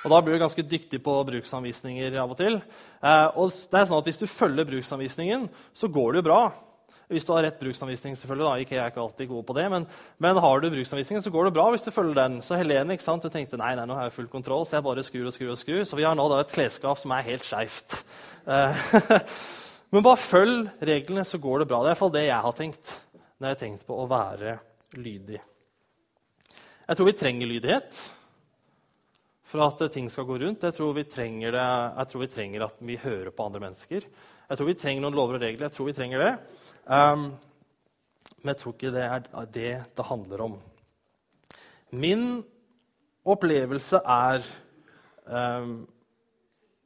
Og 0.00 0.10
Da 0.10 0.20
blir 0.24 0.38
du 0.38 0.40
ganske 0.40 0.64
dyktig 0.64 1.02
på 1.04 1.12
bruksanvisninger 1.28 2.16
av 2.22 2.32
og 2.32 2.38
til. 2.40 2.56
Eh, 3.04 3.28
og 3.36 3.52
det 3.52 3.80
er 3.80 3.86
sånn 3.88 4.00
at 4.00 4.08
Hvis 4.08 4.20
du 4.20 4.26
følger 4.26 4.64
bruksanvisningen, 4.64 5.48
så 5.74 5.88
går 5.88 6.12
det 6.12 6.22
jo 6.22 6.28
bra. 6.30 6.42
Hvis 7.10 7.26
du 7.26 7.32
har 7.34 7.42
rett 7.42 7.58
bruksanvisning, 7.58 8.14
selvfølgelig. 8.16 8.46
da, 8.46 8.54
ikke 8.62 8.74
jeg 8.76 8.84
er 8.84 8.92
ikke 8.92 9.02
alltid 9.02 9.28
god 9.28 9.44
på 9.44 9.54
det, 9.54 9.64
men, 9.70 9.86
men, 10.18 10.36
har 10.36 10.60
du 10.60 10.70
bruksanvisningen, 10.70 11.22
så 11.22 11.30
går 11.34 11.48
det 11.48 11.54
bra 11.56 11.64
hvis 11.70 11.82
du 11.82 11.90
følger 11.90 12.14
den. 12.14 12.36
Så 12.40 12.54
Helene 12.54 12.94
ikke 12.94 13.02
sant, 13.02 13.26
hun 13.26 13.34
tenkte 13.34 13.58
nei, 13.58 13.74
nei, 13.74 13.84
nå 13.84 13.96
har 13.98 14.06
jeg 14.06 14.14
full 14.14 14.28
kontroll, 14.30 14.62
så 14.64 14.78
jeg 14.78 14.86
bare 14.86 15.02
skrur 15.02 15.26
og 15.26 15.34
skrur. 15.34 15.50
og 15.50 15.58
skrur. 15.58 15.82
Så 15.84 15.98
vi 15.98 16.06
har 16.06 16.14
nå 16.14 16.28
da 16.30 16.38
et 16.40 16.54
klesskap 16.54 17.00
som 17.02 17.10
er 17.10 17.26
helt 17.26 17.44
skeivt. 17.44 17.98
Eh, 18.46 18.84
men 19.92 20.06
bare 20.06 20.22
følg 20.22 20.70
reglene, 20.78 21.26
så 21.26 21.42
går 21.42 21.64
det 21.64 21.68
bra. 21.72 21.82
Det 21.82 21.90
er 21.90 21.96
iallfall 21.96 22.14
det 22.14 22.24
jeg 22.28 22.46
har 22.46 22.56
tenkt 22.62 22.94
når 23.40 23.48
jeg 23.48 23.56
har 23.56 23.60
tenkt 23.64 23.84
på 23.88 23.96
å 23.98 24.06
være 24.06 24.56
lydig. 25.00 25.42
Jeg 26.86 26.98
tror 26.98 27.10
vi 27.10 27.18
trenger 27.18 27.50
lydighet 27.50 27.98
for 29.50 29.64
at 29.64 29.82
ting 29.90 30.06
skal 30.12 30.28
gå 30.28 30.38
rundt. 30.38 30.62
Jeg 30.62 30.76
tror 30.76 30.94
vi 30.94 31.06
trenger, 31.10 31.54
det, 31.56 31.68
jeg 31.98 32.10
tror 32.10 32.22
vi 32.22 32.30
trenger 32.30 32.64
at 32.68 32.82
vi 32.86 32.98
hører 33.02 33.30
på 33.34 33.46
andre 33.48 33.62
mennesker. 33.64 34.04
Jeg 34.46 34.58
tror 34.58 34.68
vi 34.68 34.78
trenger 34.78 35.02
noen 35.02 35.16
lover 35.18 35.38
og 35.38 35.42
regler. 35.42 35.66
jeg 35.66 35.74
tror 35.74 35.88
vi 35.88 35.94
trenger 35.96 36.22
det. 36.22 36.32
Um, 36.86 37.24
men 38.40 38.52
jeg 38.52 38.60
tror 38.60 38.76
ikke 38.76 38.92
det 38.94 39.06
er 39.06 39.48
det 39.50 39.72
det 39.98 40.06
handler 40.06 40.44
om. 40.46 40.54
Min 41.90 42.44
opplevelse 43.26 43.98
er 44.06 44.46
um, 45.26 45.82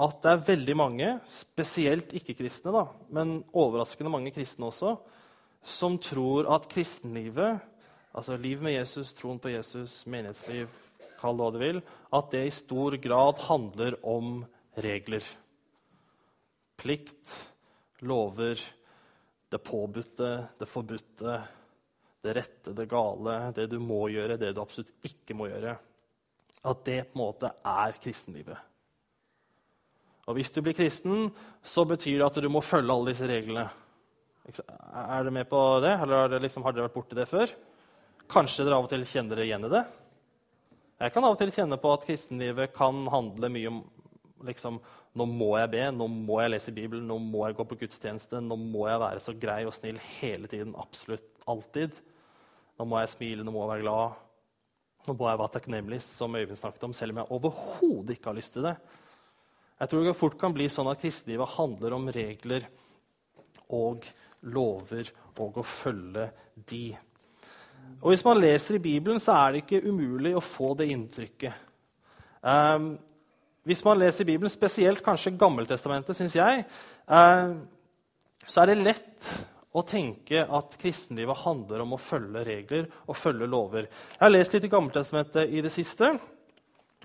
at 0.00 0.16
det 0.24 0.30
er 0.32 0.46
veldig 0.48 0.76
mange, 0.76 1.10
spesielt 1.30 2.16
ikke-kristne, 2.16 2.86
men 3.14 3.36
overraskende 3.52 4.10
mange 4.10 4.32
kristne 4.34 4.66
også, 4.72 4.96
som 5.62 6.00
tror 6.02 6.48
at 6.56 6.66
kristenlivet, 6.68 7.60
altså 8.14 8.36
liv 8.40 8.64
med 8.64 8.74
Jesus, 8.74 9.12
troen 9.14 9.38
på 9.38 9.52
Jesus, 9.52 10.02
menighetsliv, 10.10 10.66
kall 11.24 11.40
det 11.40 11.46
hva 11.46 11.54
du 11.54 11.60
vil, 11.62 11.82
at 12.14 12.30
det 12.34 12.44
i 12.44 12.54
stor 12.54 12.98
grad 13.02 13.40
handler 13.48 13.96
om 14.04 14.36
regler. 14.84 15.24
Plikt, 16.78 17.34
lover, 18.04 18.60
det 19.48 19.62
påbudte, 19.64 20.30
det 20.58 20.68
forbudte, 20.68 21.38
det 22.24 22.36
rette, 22.36 22.72
det 22.76 22.88
gale, 22.90 23.36
det 23.56 23.68
du 23.70 23.78
må 23.80 24.06
gjøre, 24.12 24.38
det 24.40 24.54
du 24.54 24.62
absolutt 24.62 24.92
ikke 25.06 25.36
må 25.36 25.48
gjøre. 25.50 25.76
At 26.64 26.84
det 26.86 27.02
på 27.10 27.18
en 27.18 27.20
måte 27.20 27.50
er 27.60 27.98
kristenlivet. 28.00 28.70
Og 30.24 30.38
Hvis 30.38 30.50
du 30.50 30.62
blir 30.64 30.76
kristen, 30.76 31.28
så 31.60 31.84
betyr 31.84 32.18
det 32.18 32.26
at 32.26 32.40
du 32.40 32.48
må 32.48 32.64
følge 32.64 32.94
alle 32.94 33.12
disse 33.12 33.28
reglene. 33.28 33.66
Er 34.48 35.24
dere 35.24 35.34
med 35.36 35.48
på 35.48 35.60
det, 35.84 35.92
eller 35.92 36.22
har 36.22 36.32
dere, 36.32 36.44
liksom, 36.46 36.64
har 36.64 36.72
dere 36.72 36.88
vært 36.88 36.96
borti 36.96 37.18
det 37.18 37.28
før? 37.28 37.52
Kanskje 38.32 38.64
dere 38.64 38.78
av 38.78 38.86
og 38.86 38.90
til 38.92 39.04
kjenner 39.08 39.36
dere 39.36 39.46
igjen 39.50 39.68
i 39.68 39.72
det? 39.72 39.84
Jeg 41.00 41.12
kan 41.14 41.26
av 41.26 41.34
og 41.34 41.40
til 41.40 41.50
kjenne 41.54 41.78
på 41.80 41.90
at 41.90 42.04
kristenlivet 42.06 42.74
kan 42.76 43.04
handle 43.10 43.50
mye 43.50 43.70
om 43.72 43.80
liksom, 44.46 44.78
nå 45.18 45.26
må 45.30 45.54
jeg 45.58 45.70
be, 45.72 45.84
nå 45.94 46.06
må 46.10 46.40
jeg 46.42 46.52
lese 46.52 46.74
Bibelen, 46.74 47.06
nå 47.08 47.16
må 47.22 47.46
jeg 47.48 47.56
gå 47.58 47.66
på 47.70 47.78
gudstjeneste, 47.84 48.42
nå 48.44 48.58
må 48.60 48.86
jeg 48.90 49.00
være 49.02 49.22
så 49.24 49.34
grei 49.40 49.62
og 49.66 49.74
snill 49.74 49.98
hele 50.18 50.50
tiden. 50.50 50.74
Absolutt 50.78 51.46
alltid. 51.50 51.96
Nå 52.78 52.86
må 52.90 53.00
jeg 53.00 53.12
smile, 53.14 53.46
nå 53.46 53.54
må 53.54 53.64
jeg 53.64 53.72
være 53.72 53.84
glad. 53.86 54.20
Nå 55.04 55.16
må 55.18 55.28
jeg 55.28 55.40
være 55.40 55.54
takknemlig, 55.56 56.00
som 56.04 56.36
Øyvind 56.36 56.60
snakket 56.60 56.86
om, 56.88 56.94
selv 56.96 57.14
om 57.14 57.22
jeg 57.22 57.36
overhodet 57.38 58.16
ikke 58.16 58.30
har 58.30 58.38
lyst 58.38 58.54
til 58.56 58.68
det. 58.68 58.74
Jeg 59.80 59.90
tror 59.90 60.06
det 60.06 60.16
fort 60.16 60.38
kan 60.40 60.54
bli 60.54 60.68
sånn 60.70 60.88
at 60.90 61.00
kristenlivet 61.02 61.56
handler 61.56 61.96
om 61.96 62.10
regler 62.14 62.68
og 63.74 64.06
lover 64.54 65.10
og 65.42 65.58
å 65.60 65.66
følge 65.66 66.28
de. 66.70 66.86
Og 68.04 68.12
Hvis 68.12 68.24
man 68.24 68.40
leser 68.40 68.76
i 68.76 68.84
Bibelen, 68.84 69.20
så 69.20 69.32
er 69.32 69.52
det 69.52 69.64
ikke 69.64 69.88
umulig 69.88 70.34
å 70.36 70.44
få 70.44 70.74
det 70.76 70.90
inntrykket. 70.92 71.54
Um, 72.44 72.98
hvis 73.64 73.80
man 73.84 73.96
leser 73.96 74.26
Bibelen, 74.28 74.52
spesielt 74.52 75.00
kanskje 75.04 75.32
Gammeltestamentet, 75.40 76.16
syns 76.18 76.36
jeg, 76.36 76.66
uh, 77.08 77.54
så 78.44 78.60
er 78.60 78.70
det 78.70 78.82
lett 78.82 79.30
å 79.74 79.82
tenke 79.88 80.44
at 80.44 80.76
kristenlivet 80.78 81.40
handler 81.46 81.82
om 81.82 81.96
å 81.96 82.00
følge 82.00 82.44
regler 82.46 82.90
og 83.08 83.16
følge 83.16 83.48
lover. 83.48 83.88
Jeg 83.88 84.20
har 84.20 84.34
lest 84.34 84.54
litt 84.54 84.68
i 84.68 84.72
Gammeltestamentet 84.74 85.56
i 85.56 85.64
det 85.64 85.72
siste. 85.72 86.12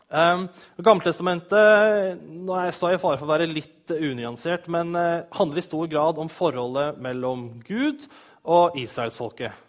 Um, 0.10 0.50
Gammeltestamentet 0.84 2.20
nå 2.28 2.60
er 2.60 2.70
jeg 2.70 2.76
i 2.76 3.02
fare 3.02 3.22
for 3.22 3.24
å 3.24 3.32
være 3.32 3.48
litt 3.50 3.96
unyansert, 3.96 4.68
men 4.68 4.92
uh, 4.98 5.24
handler 5.40 5.64
i 5.64 5.66
stor 5.66 5.88
grad 5.90 6.20
om 6.20 6.30
forholdet 6.34 7.00
mellom 7.00 7.48
Gud 7.64 8.04
og 8.44 8.78
israelsfolket. 8.84 9.69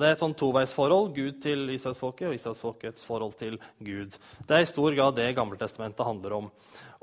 Og 0.00 0.04
Det 0.06 0.08
er 0.08 0.16
et 0.16 0.22
sånn 0.22 0.32
toveisforhold. 0.40 1.10
Gud 1.12 1.42
til 1.44 1.66
israelsfolket 1.74 2.30
og 2.30 2.32
israelsfolkets 2.32 3.02
forhold 3.04 3.34
til 3.36 3.58
Gud. 3.84 4.14
Det 4.48 4.54
er 4.56 4.64
i 4.64 4.68
stor 4.70 4.94
grad 4.96 5.18
det 5.18 5.26
Gammeltestamentet 5.36 6.06
handler 6.06 6.36
om. 6.38 6.46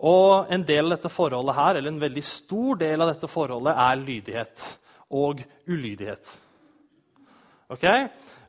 Og 0.01 0.49
En 0.49 0.63
del 0.65 0.87
av 0.87 0.95
dette 0.95 1.11
forholdet 1.13 1.53
her, 1.53 1.77
eller 1.77 1.93
en 1.93 2.01
veldig 2.01 2.23
stor 2.25 2.79
del 2.81 3.05
av 3.05 3.11
dette 3.11 3.29
forholdet 3.29 3.77
er 3.77 4.01
lydighet 4.01 4.65
og 5.13 5.43
ulydighet. 5.67 6.33
Ok? 7.69 7.85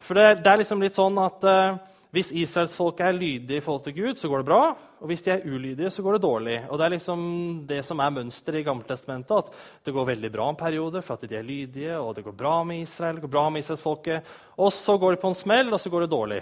For 0.01 0.17
det, 0.17 0.41
det 0.41 0.55
er 0.55 0.63
liksom 0.65 0.81
litt 0.81 0.97
sånn 0.97 1.21
at 1.21 1.45
uh, 1.45 1.77
hvis 2.15 2.31
israelsfolket 2.33 3.05
er 3.05 3.17
lydige 3.17 3.61
i 3.61 3.65
forhold 3.65 3.83
til 3.85 3.95
Gud, 3.99 4.17
så 4.17 4.31
går 4.33 4.41
det 4.41 4.49
bra. 4.49 4.63
Og 5.01 5.11
hvis 5.11 5.23
de 5.27 5.33
er 5.35 5.45
ulydige, 5.45 5.91
så 5.93 6.03
går 6.03 6.17
det 6.17 6.23
dårlig. 6.23 6.57
Og 6.69 6.79
Det 6.79 6.85
er 6.87 6.95
liksom 6.95 7.21
det 7.69 7.83
som 7.85 8.01
er 8.01 8.15
mønsteret 8.17 8.63
i 8.63 8.65
Gammeltestamentet. 8.65 9.37
At 9.37 9.85
det 9.85 9.93
går 9.93 10.09
veldig 10.09 10.31
bra 10.33 10.49
en 10.49 10.57
periode 10.57 11.03
for 11.05 11.15
at 11.15 11.29
de 11.29 11.37
er 11.37 11.45
lydige, 11.45 11.99
og 11.99 12.15
det 12.17 12.25
går 12.25 12.33
bra 12.33 12.63
med 12.65 12.81
Israel, 12.81 13.17
det 13.17 13.27
går 13.27 13.35
bra 13.37 13.51
med 13.51 13.61
israelsfolket. 13.61 14.25
Og 14.57 14.73
så 14.73 14.97
går 14.97 15.11
de 15.11 15.21
på 15.21 15.29
en 15.29 15.35
smell, 15.35 15.73
og 15.73 15.81
så 15.81 15.91
går 15.91 16.07
det 16.07 16.11
dårlig. 16.11 16.41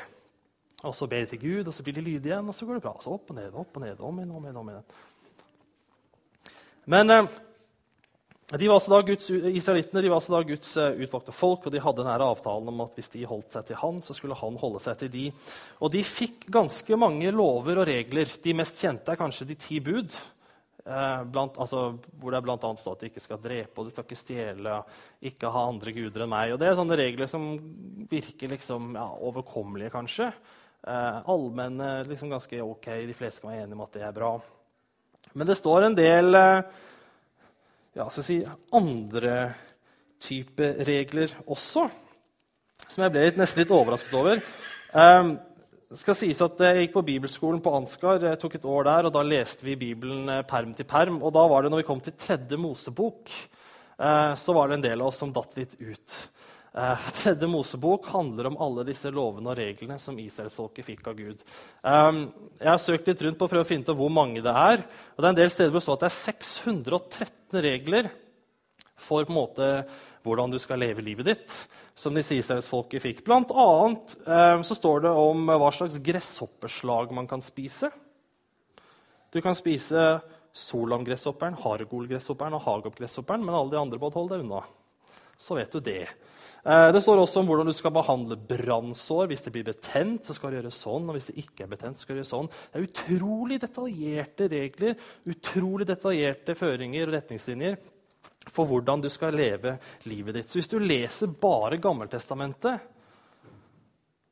Og 0.84 0.94
så 0.94 1.06
ber 1.06 1.24
de 1.24 1.26
til 1.26 1.40
Gud, 1.40 1.66
og 1.66 1.74
så 1.74 1.82
blir 1.82 1.94
de 1.94 2.00
lydige 2.00 2.30
igjen, 2.30 2.48
og 2.48 2.54
så 2.54 2.66
går 2.66 2.78
det 2.78 2.82
bra. 2.86 2.94
Så 3.00 3.10
opp 3.10 3.30
og 3.30 3.36
ned, 3.36 3.50
opp 3.50 3.76
og 3.76 3.82
ned, 3.82 3.98
om 3.98 4.22
igjen, 4.22 4.30
om 4.30 4.46
igjen, 4.46 4.62
om 4.62 4.70
igjen. 4.70 4.86
Men... 6.86 7.10
Uh, 7.10 7.45
de 8.46 8.68
var 8.68 8.78
altså 8.78 9.00
Guds, 9.02 9.26
Israelittene 9.30 10.04
var 10.06 10.20
altså 10.20 10.36
da 10.36 10.40
Guds 10.46 10.68
uh, 10.78 11.00
utvalgte 11.02 11.34
folk, 11.34 11.66
og 11.66 11.72
de 11.74 11.82
hadde 11.82 12.04
denne 12.04 12.28
avtalen 12.28 12.70
om 12.70 12.84
at 12.84 12.94
hvis 12.94 13.10
de 13.16 13.24
holdt 13.26 13.56
seg 13.56 13.66
til 13.66 13.80
han, 13.80 13.98
så 14.06 14.14
skulle 14.14 14.38
han 14.38 14.58
holde 14.60 14.82
seg 14.84 15.00
til 15.00 15.10
de. 15.10 15.24
Og 15.82 15.90
de 15.90 16.04
fikk 16.06 16.46
ganske 16.54 16.98
mange 17.00 17.32
lover 17.34 17.82
og 17.82 17.88
regler. 17.90 18.30
De 18.44 18.54
mest 18.54 18.78
kjente 18.78 19.10
er 19.10 19.18
kanskje 19.18 19.48
de 19.50 19.58
ti 19.58 19.80
bud. 19.82 20.14
Uh, 20.86 21.24
blant, 21.26 21.58
altså, 21.58 21.96
hvor 22.22 22.30
det 22.30 22.44
bl.a. 22.46 22.58
står 22.78 22.94
at 22.94 23.02
de 23.02 23.10
ikke 23.10 23.24
skal 23.24 23.42
drepe, 23.42 23.74
og 23.74 23.88
du 23.88 23.90
skal 23.90 24.06
ikke 24.06 24.20
stjele, 24.20 24.78
ikke 25.26 25.50
ha 25.50 25.66
andre 25.66 25.96
guder 25.98 26.22
enn 26.22 26.34
meg. 26.36 26.54
Og 26.54 26.62
Det 26.62 26.70
er 26.70 26.78
sånne 26.78 27.02
regler 27.02 27.32
som 27.32 27.50
virker 28.06 28.54
liksom, 28.54 28.92
ja, 28.94 29.08
overkommelige, 29.26 29.90
kanskje. 29.96 30.30
Eh, 30.86 31.16
allmenne, 31.26 32.04
liksom 32.06 32.30
ganske 32.30 32.62
ok, 32.62 32.92
de 33.08 33.14
fleste 33.18 33.42
kan 33.42 33.50
være 33.50 33.64
enige 33.64 33.74
om 33.74 33.88
at 33.88 33.96
det 33.96 34.04
er 34.06 34.12
bra. 34.14 34.36
Men 35.34 35.48
det 35.48 35.56
står 35.58 35.88
en 35.88 35.96
del 35.98 36.38
uh, 36.38 36.84
ja, 37.96 38.06
si, 38.12 38.42
andre 38.76 39.36
type 40.20 40.72
regler 40.86 41.32
også, 41.48 41.86
som 42.86 43.04
jeg 43.04 43.12
ble 43.14 43.26
litt, 43.26 43.38
nesten 43.40 43.62
litt 43.62 43.72
overrasket 43.74 44.16
over. 44.16 44.42
Um, 44.92 45.36
det 45.86 46.00
skal 46.00 46.16
sies 46.18 46.40
at 46.42 46.60
Jeg 46.66 46.80
gikk 46.80 46.96
på 46.96 47.04
bibelskolen 47.06 47.60
på 47.62 47.72
Ansgar. 47.78 48.24
Tok 48.42 48.56
et 48.58 48.64
år 48.66 48.88
der, 48.88 49.06
og 49.06 49.12
Da 49.14 49.22
leste 49.22 49.62
vi 49.62 49.76
Bibelen 49.78 50.28
eh, 50.32 50.42
perm 50.42 50.72
til 50.74 50.84
perm. 50.88 51.20
og 51.22 51.32
da 51.32 51.44
var 51.46 51.62
det, 51.62 51.70
når 51.70 51.84
vi 51.84 51.86
kom 51.86 52.00
til 52.02 52.16
tredje 52.18 52.58
Mosebok, 52.58 53.30
uh, 54.02 54.34
så 54.34 54.56
var 54.56 54.68
det 54.68 54.76
en 54.76 54.86
del 54.88 55.00
av 55.00 55.12
oss 55.12 55.20
som 55.22 55.32
datt 55.32 55.54
litt 55.56 55.76
ut. 55.78 56.16
Uh, 56.76 57.08
tredje 57.22 57.48
Mosebok 57.48 58.06
handler 58.12 58.50
om 58.50 58.58
alle 58.60 58.84
disse 58.84 59.08
lovene 59.08 59.48
og 59.48 59.56
reglene 59.56 59.96
som 60.02 60.18
israelsfolket 60.20 60.84
fikk 60.84 61.06
av 61.08 61.16
Gud. 61.16 61.40
Um, 61.80 62.26
jeg 62.60 62.68
har 62.68 62.82
søkt 62.82 63.08
litt 63.08 63.22
rundt 63.24 63.38
på 63.40 63.48
å 63.48 63.52
prøve 63.52 63.64
å 63.64 63.68
finne 63.68 63.86
ut 63.86 63.96
hvor 63.96 64.12
mange 64.12 64.42
det 64.44 64.52
er. 64.52 64.84
og 65.14 65.22
det 65.22 65.30
er 65.30 65.32
en 65.32 65.40
del 65.40 65.52
steder 65.54 65.72
hvor 65.72 65.80
det 65.80 65.86
står 65.86 65.96
at 65.96 66.04
det 66.04 66.10
er 66.10 66.18
613 66.18 67.64
regler 67.64 68.10
for 69.06 69.24
på 69.24 69.32
en 69.32 69.38
måte 69.38 69.70
hvordan 70.26 70.52
du 70.52 70.58
skal 70.60 70.82
leve 70.82 71.04
livet 71.06 71.28
ditt, 71.30 71.56
som 71.96 72.12
disse 72.16 72.36
israelsfolket 72.36 73.04
fikk. 73.04 73.24
Blant 73.24 73.52
annet 73.54 74.16
um, 74.26 74.64
så 74.66 74.76
står 74.76 75.06
det 75.06 75.16
om 75.16 75.48
hva 75.48 75.72
slags 75.72 75.96
gresshoppeslag 76.02 77.14
man 77.16 77.30
kan 77.30 77.44
spise. 77.44 77.88
Du 79.32 79.40
kan 79.40 79.56
spise 79.56 80.18
solamgresshopperen, 80.56 81.56
hargolgresshopperen 81.62 82.56
og 82.56 82.64
hagopgresshopperen, 82.68 83.44
men 83.44 83.56
alle 83.56 83.72
de 83.72 83.80
andre 83.80 84.00
må 84.00 84.12
holde 84.12 84.36
deg 84.36 84.44
unna. 84.44 84.64
Så 85.40 85.56
vet 85.56 85.72
du 85.72 85.80
det. 85.84 86.04
Eh, 86.66 86.88
det 86.90 86.98
står 86.98 87.20
også 87.22 87.44
om 87.44 87.46
hvordan 87.46 87.68
du 87.68 87.74
skal 87.76 87.92
behandle 87.94 88.38
brannsår. 88.48 89.28
Hvis 89.30 89.44
det 89.44 89.52
blir 89.54 89.68
betent, 89.68 90.24
så 90.26 90.34
skal 90.34 90.50
du 90.50 90.58
gjøre 90.58 90.74
sånn. 90.74 91.06
og 91.06 91.14
hvis 91.14 91.30
det 91.30 91.38
ikke 91.44 91.62
er 91.62 91.70
betent, 91.70 91.98
så 91.98 92.02
skal 92.02 92.16
du 92.16 92.20
gjøre 92.24 92.32
sånn. 92.32 92.50
Det 92.50 92.80
er 92.80 92.88
utrolig 92.88 93.60
detaljerte 93.62 94.48
regler, 94.50 94.98
utrolig 95.30 95.86
detaljerte 95.86 96.58
føringer 96.58 97.06
og 97.06 97.14
retningslinjer 97.14 97.78
for 98.50 98.66
hvordan 98.66 99.02
du 99.02 99.08
skal 99.10 99.38
leve 99.38 99.76
livet 100.10 100.40
ditt. 100.40 100.50
Så 100.50 100.58
hvis 100.58 100.70
du 100.74 100.78
leser 100.82 101.30
bare 101.30 101.78
Gammeltestamentet, 101.78 102.92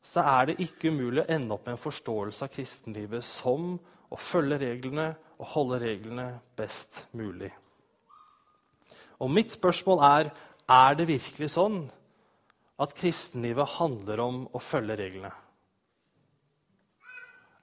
så 0.04 0.26
er 0.26 0.50
det 0.50 0.60
ikke 0.60 0.90
umulig 0.90 1.22
å 1.22 1.30
ende 1.30 1.54
opp 1.54 1.66
med 1.66 1.76
en 1.78 1.84
forståelse 1.86 2.44
av 2.44 2.52
kristenlivet 2.52 3.24
som 3.24 3.76
å 4.10 4.18
følge 4.18 4.58
reglene 4.58 5.12
og 5.38 5.52
holde 5.54 5.80
reglene 5.86 6.32
best 6.58 7.06
mulig. 7.14 7.50
Og 9.22 9.30
mitt 9.30 9.54
spørsmål 9.54 10.02
er 10.02 10.32
er 10.64 10.96
det 10.96 11.06
virkelig 11.08 11.54
sånn 11.54 11.84
at 12.80 12.94
kristenlivet 12.98 13.76
handler 13.76 14.22
om 14.24 14.44
å 14.50 14.62
følge 14.62 14.96
reglene? 14.98 15.30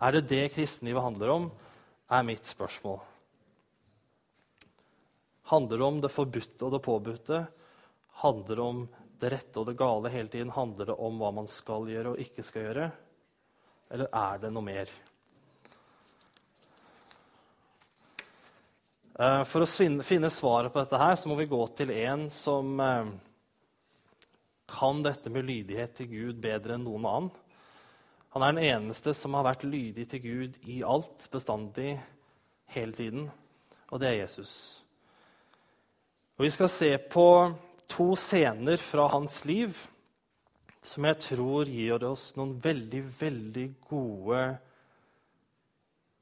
Er 0.02 0.16
det 0.16 0.28
det 0.32 0.46
kristenlivet 0.56 1.04
handler 1.04 1.34
om, 1.34 1.50
er 2.12 2.26
mitt 2.28 2.48
spørsmål. 2.48 3.00
Handler 5.52 5.78
det 5.78 5.86
om 5.86 6.02
det 6.04 6.12
forbudte 6.12 6.66
og 6.68 6.74
det 6.74 6.82
påbudte? 6.84 7.40
Handler 8.24 8.60
det 8.60 8.66
om 8.66 8.82
det 9.22 9.32
rette 9.32 9.62
og 9.62 9.70
det 9.70 9.78
gale 9.80 10.12
hele 10.12 10.32
tiden? 10.32 10.52
Handler 10.56 10.92
det 10.92 10.98
om 10.98 11.22
hva 11.22 11.32
man 11.36 11.48
skal 11.52 11.88
gjøre 11.92 12.14
og 12.14 12.24
ikke 12.24 12.46
skal 12.46 12.68
gjøre? 12.68 12.90
Eller 13.92 14.12
er 14.16 14.44
det 14.44 14.52
noe 14.56 14.66
mer? 14.66 14.92
Eh, 19.20 19.42
for 19.48 19.64
å 19.64 19.70
finne 20.08 20.32
svaret 20.34 20.72
på 20.74 20.82
dette 20.82 21.00
her, 21.00 21.18
så 21.20 21.30
må 21.30 21.38
vi 21.40 21.50
gå 21.52 21.62
til 21.78 21.92
en 22.00 22.30
som 22.34 22.80
eh, 22.80 23.12
kan 24.72 25.04
dette 25.04 25.32
med 25.34 25.48
lydighet 25.50 25.98
til 26.00 26.10
Gud 26.12 26.42
bedre 26.44 26.78
enn 26.78 26.86
noen 26.88 27.08
annen. 27.10 27.32
Han 28.32 28.46
er 28.46 28.56
den 28.56 28.64
eneste 28.64 29.14
som 29.18 29.36
har 29.36 29.44
vært 29.44 29.68
lydig 29.68 30.08
til 30.08 30.24
Gud 30.24 30.60
i 30.72 30.80
alt, 30.88 31.26
bestandig, 31.34 31.98
hele 32.72 32.96
tiden. 32.96 33.26
Og 33.92 34.00
det 34.00 34.08
er 34.08 34.22
Jesus. 34.22 34.54
Og 36.40 36.48
Vi 36.48 36.54
skal 36.56 36.72
se 36.72 36.92
på 37.12 37.28
to 37.92 38.14
scener 38.16 38.80
fra 38.80 39.10
hans 39.12 39.44
liv 39.46 39.76
som 40.82 41.06
jeg 41.06 41.20
tror 41.22 41.70
gir 41.70 42.04
oss 42.08 42.32
noen 42.38 42.56
veldig, 42.64 43.02
veldig 43.20 43.66
gode 43.90 44.40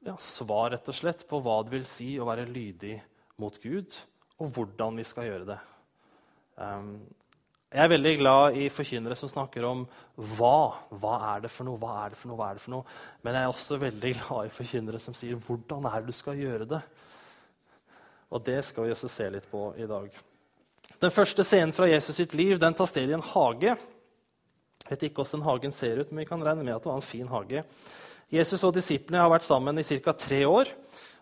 ja, 0.04 0.16
svar 0.20 0.74
rett 0.74 0.90
og 0.90 0.96
slett, 0.96 1.24
på 1.28 1.40
hva 1.40 1.60
det 1.64 1.74
vil 1.78 1.86
si 1.88 2.10
å 2.20 2.26
være 2.28 2.48
lydig 2.50 2.98
mot 3.40 3.56
Gud, 3.62 3.96
og 4.40 4.52
hvordan 4.56 5.00
vi 5.00 5.06
skal 5.08 5.30
gjøre 5.30 5.48
det. 5.54 5.58
Um, 6.60 6.92
jeg 7.70 7.84
er 7.84 7.90
veldig 7.92 8.12
glad 8.18 8.56
i 8.58 8.64
forkynnere 8.72 9.14
som 9.14 9.30
snakker 9.30 9.62
om 9.68 9.84
hva. 10.34 10.72
Hva 10.90 11.12
er 11.36 11.44
det 11.44 11.52
for 11.54 11.68
noe? 11.68 11.78
Hva 11.78 11.92
er 12.02 12.10
det 12.10 12.18
for 12.18 12.30
noe? 12.30 12.38
Hva 12.40 12.48
er 12.50 12.58
det 12.58 12.64
for 12.64 12.74
noe? 12.74 12.96
Men 13.22 13.36
jeg 13.38 13.46
er 13.46 13.52
også 13.52 13.78
veldig 13.84 14.10
glad 14.18 14.48
i 14.48 14.54
forkynnere 14.56 15.02
som 15.02 15.14
sier 15.14 15.38
hvordan 15.46 15.86
er 15.86 16.00
det 16.00 16.10
du 16.10 16.18
skal 16.18 16.40
gjøre 16.40 16.66
det. 16.72 16.80
Og 18.34 18.42
det 18.46 18.58
skal 18.66 18.86
vi 18.88 18.94
også 18.94 19.10
se 19.10 19.28
litt 19.30 19.46
på 19.50 19.68
i 19.78 19.86
dag. 19.90 20.10
Den 21.00 21.14
første 21.14 21.46
scenen 21.46 21.72
fra 21.76 21.86
Jesus 21.86 22.18
sitt 22.18 22.34
liv 22.34 22.58
den 22.58 22.74
tar 22.74 22.90
sted 22.90 23.10
i 23.10 23.14
en 23.14 23.24
hage. 23.24 23.76
Jeg 24.82 24.90
vet 24.90 25.06
ikke 25.06 25.22
hvordan 25.22 25.46
hagen 25.46 25.74
ser 25.74 26.02
ut, 26.02 26.10
men 26.10 26.24
vi 26.24 26.28
kan 26.32 26.42
regne 26.42 26.66
med 26.66 26.74
at 26.74 26.82
det 26.82 26.90
var 26.90 26.98
en 26.98 27.06
fin 27.06 27.30
hage. 27.30 27.62
Jesus 28.34 28.66
og 28.66 28.74
disiplene 28.74 29.22
har 29.22 29.30
vært 29.30 29.46
sammen 29.46 29.78
i 29.78 29.86
ca. 29.86 30.14
tre 30.18 30.42
år. 30.46 30.74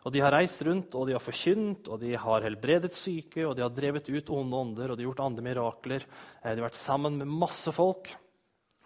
Og 0.06 0.12
De 0.14 0.22
har 0.22 0.32
reist 0.32 0.62
rundt 0.62 0.94
og 0.94 1.08
de 1.08 1.16
har 1.16 1.22
forkynt, 1.22 1.88
og 1.90 2.00
de 2.00 2.14
har 2.16 2.44
helbredet 2.46 2.94
syke, 2.94 3.42
og 3.46 3.56
de 3.56 3.64
har 3.64 3.74
drevet 3.74 4.08
ut 4.08 4.30
onde 4.30 4.56
ånder 4.56 4.92
og 4.92 4.96
de 4.96 5.04
har 5.04 5.10
gjort 5.10 5.24
andre 5.26 5.44
mirakler. 5.44 6.06
Eh, 6.42 6.52
de 6.52 6.60
har 6.60 6.68
vært 6.68 6.80
sammen 6.80 7.18
med 7.18 7.28
masse 7.28 7.72
folk, 7.74 8.12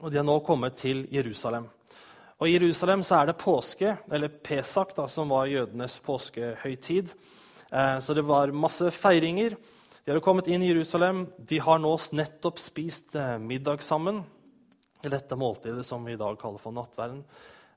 og 0.01 0.11
de 0.11 0.19
har 0.19 0.27
nå 0.27 0.39
kommet 0.47 0.79
til 0.81 1.05
Jerusalem. 1.13 1.69
Og 2.43 2.49
I 2.49 2.57
Jerusalem 2.57 3.05
så 3.07 3.21
er 3.21 3.31
det 3.31 3.39
påske, 3.39 3.93
eller 4.11 4.33
Pesak, 4.43 4.97
da, 4.97 5.07
som 5.07 5.31
var 5.31 5.47
jødenes 5.47 6.01
påskehøytid. 6.03 7.13
Eh, 7.71 7.99
så 8.03 8.17
det 8.19 8.25
var 8.27 8.51
masse 8.51 8.91
feiringer. 8.91 9.55
De 10.03 10.11
har 10.11 10.25
kommet 10.25 10.49
inn 10.51 10.65
i 10.65 10.73
Jerusalem. 10.73 11.29
De 11.39 11.61
har 11.63 11.79
nå 11.79 11.93
nettopp 12.19 12.59
spist 12.59 13.15
eh, 13.15 13.37
middag 13.39 13.85
sammen. 13.87 14.25
Dette 15.03 15.39
måltidet 15.39 15.87
som 15.87 16.03
vi 16.03 16.17
i 16.17 16.19
dag 16.19 16.35
kaller 16.41 16.59
for 16.63 16.75
nattverden. 16.75 17.23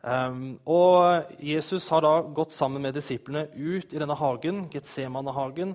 Um, 0.05 0.59
og 0.69 1.31
Jesus 1.41 1.87
har 1.89 2.03
da 2.05 2.19
gått 2.21 2.53
sammen 2.53 2.83
med 2.85 2.93
disiplene 2.93 3.47
ut 3.57 3.89
i 3.89 3.97
denne 3.97 4.17
hagen, 4.19 4.67
Getsemane-hagen. 4.69 5.73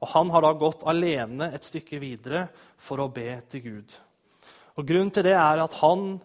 Og 0.00 0.08
Han 0.12 0.30
har 0.32 0.44
da 0.44 0.52
gått 0.52 0.84
alene 0.88 1.48
et 1.54 1.64
stykke 1.64 2.00
videre 2.00 2.46
for 2.80 3.00
å 3.00 3.08
be 3.08 3.38
til 3.48 3.64
Gud. 3.64 3.96
Og 4.76 4.84
Grunnen 4.84 5.12
til 5.12 5.24
det 5.24 5.36
er 5.36 5.64
at 5.64 5.78
han 5.80 6.18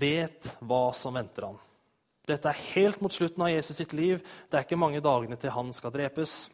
vet 0.00 0.48
hva 0.64 0.88
som 0.96 1.16
venter 1.16 1.48
han. 1.50 1.60
Dette 2.24 2.48
er 2.48 2.64
helt 2.72 3.02
mot 3.04 3.12
slutten 3.12 3.44
av 3.44 3.52
Jesus 3.52 3.76
sitt 3.76 3.92
liv. 3.92 4.24
Det 4.48 4.56
er 4.56 4.64
ikke 4.64 4.80
mange 4.80 5.04
dagene 5.04 5.36
til 5.40 5.52
han 5.52 5.72
skal 5.76 5.92
drepes. 5.92 6.48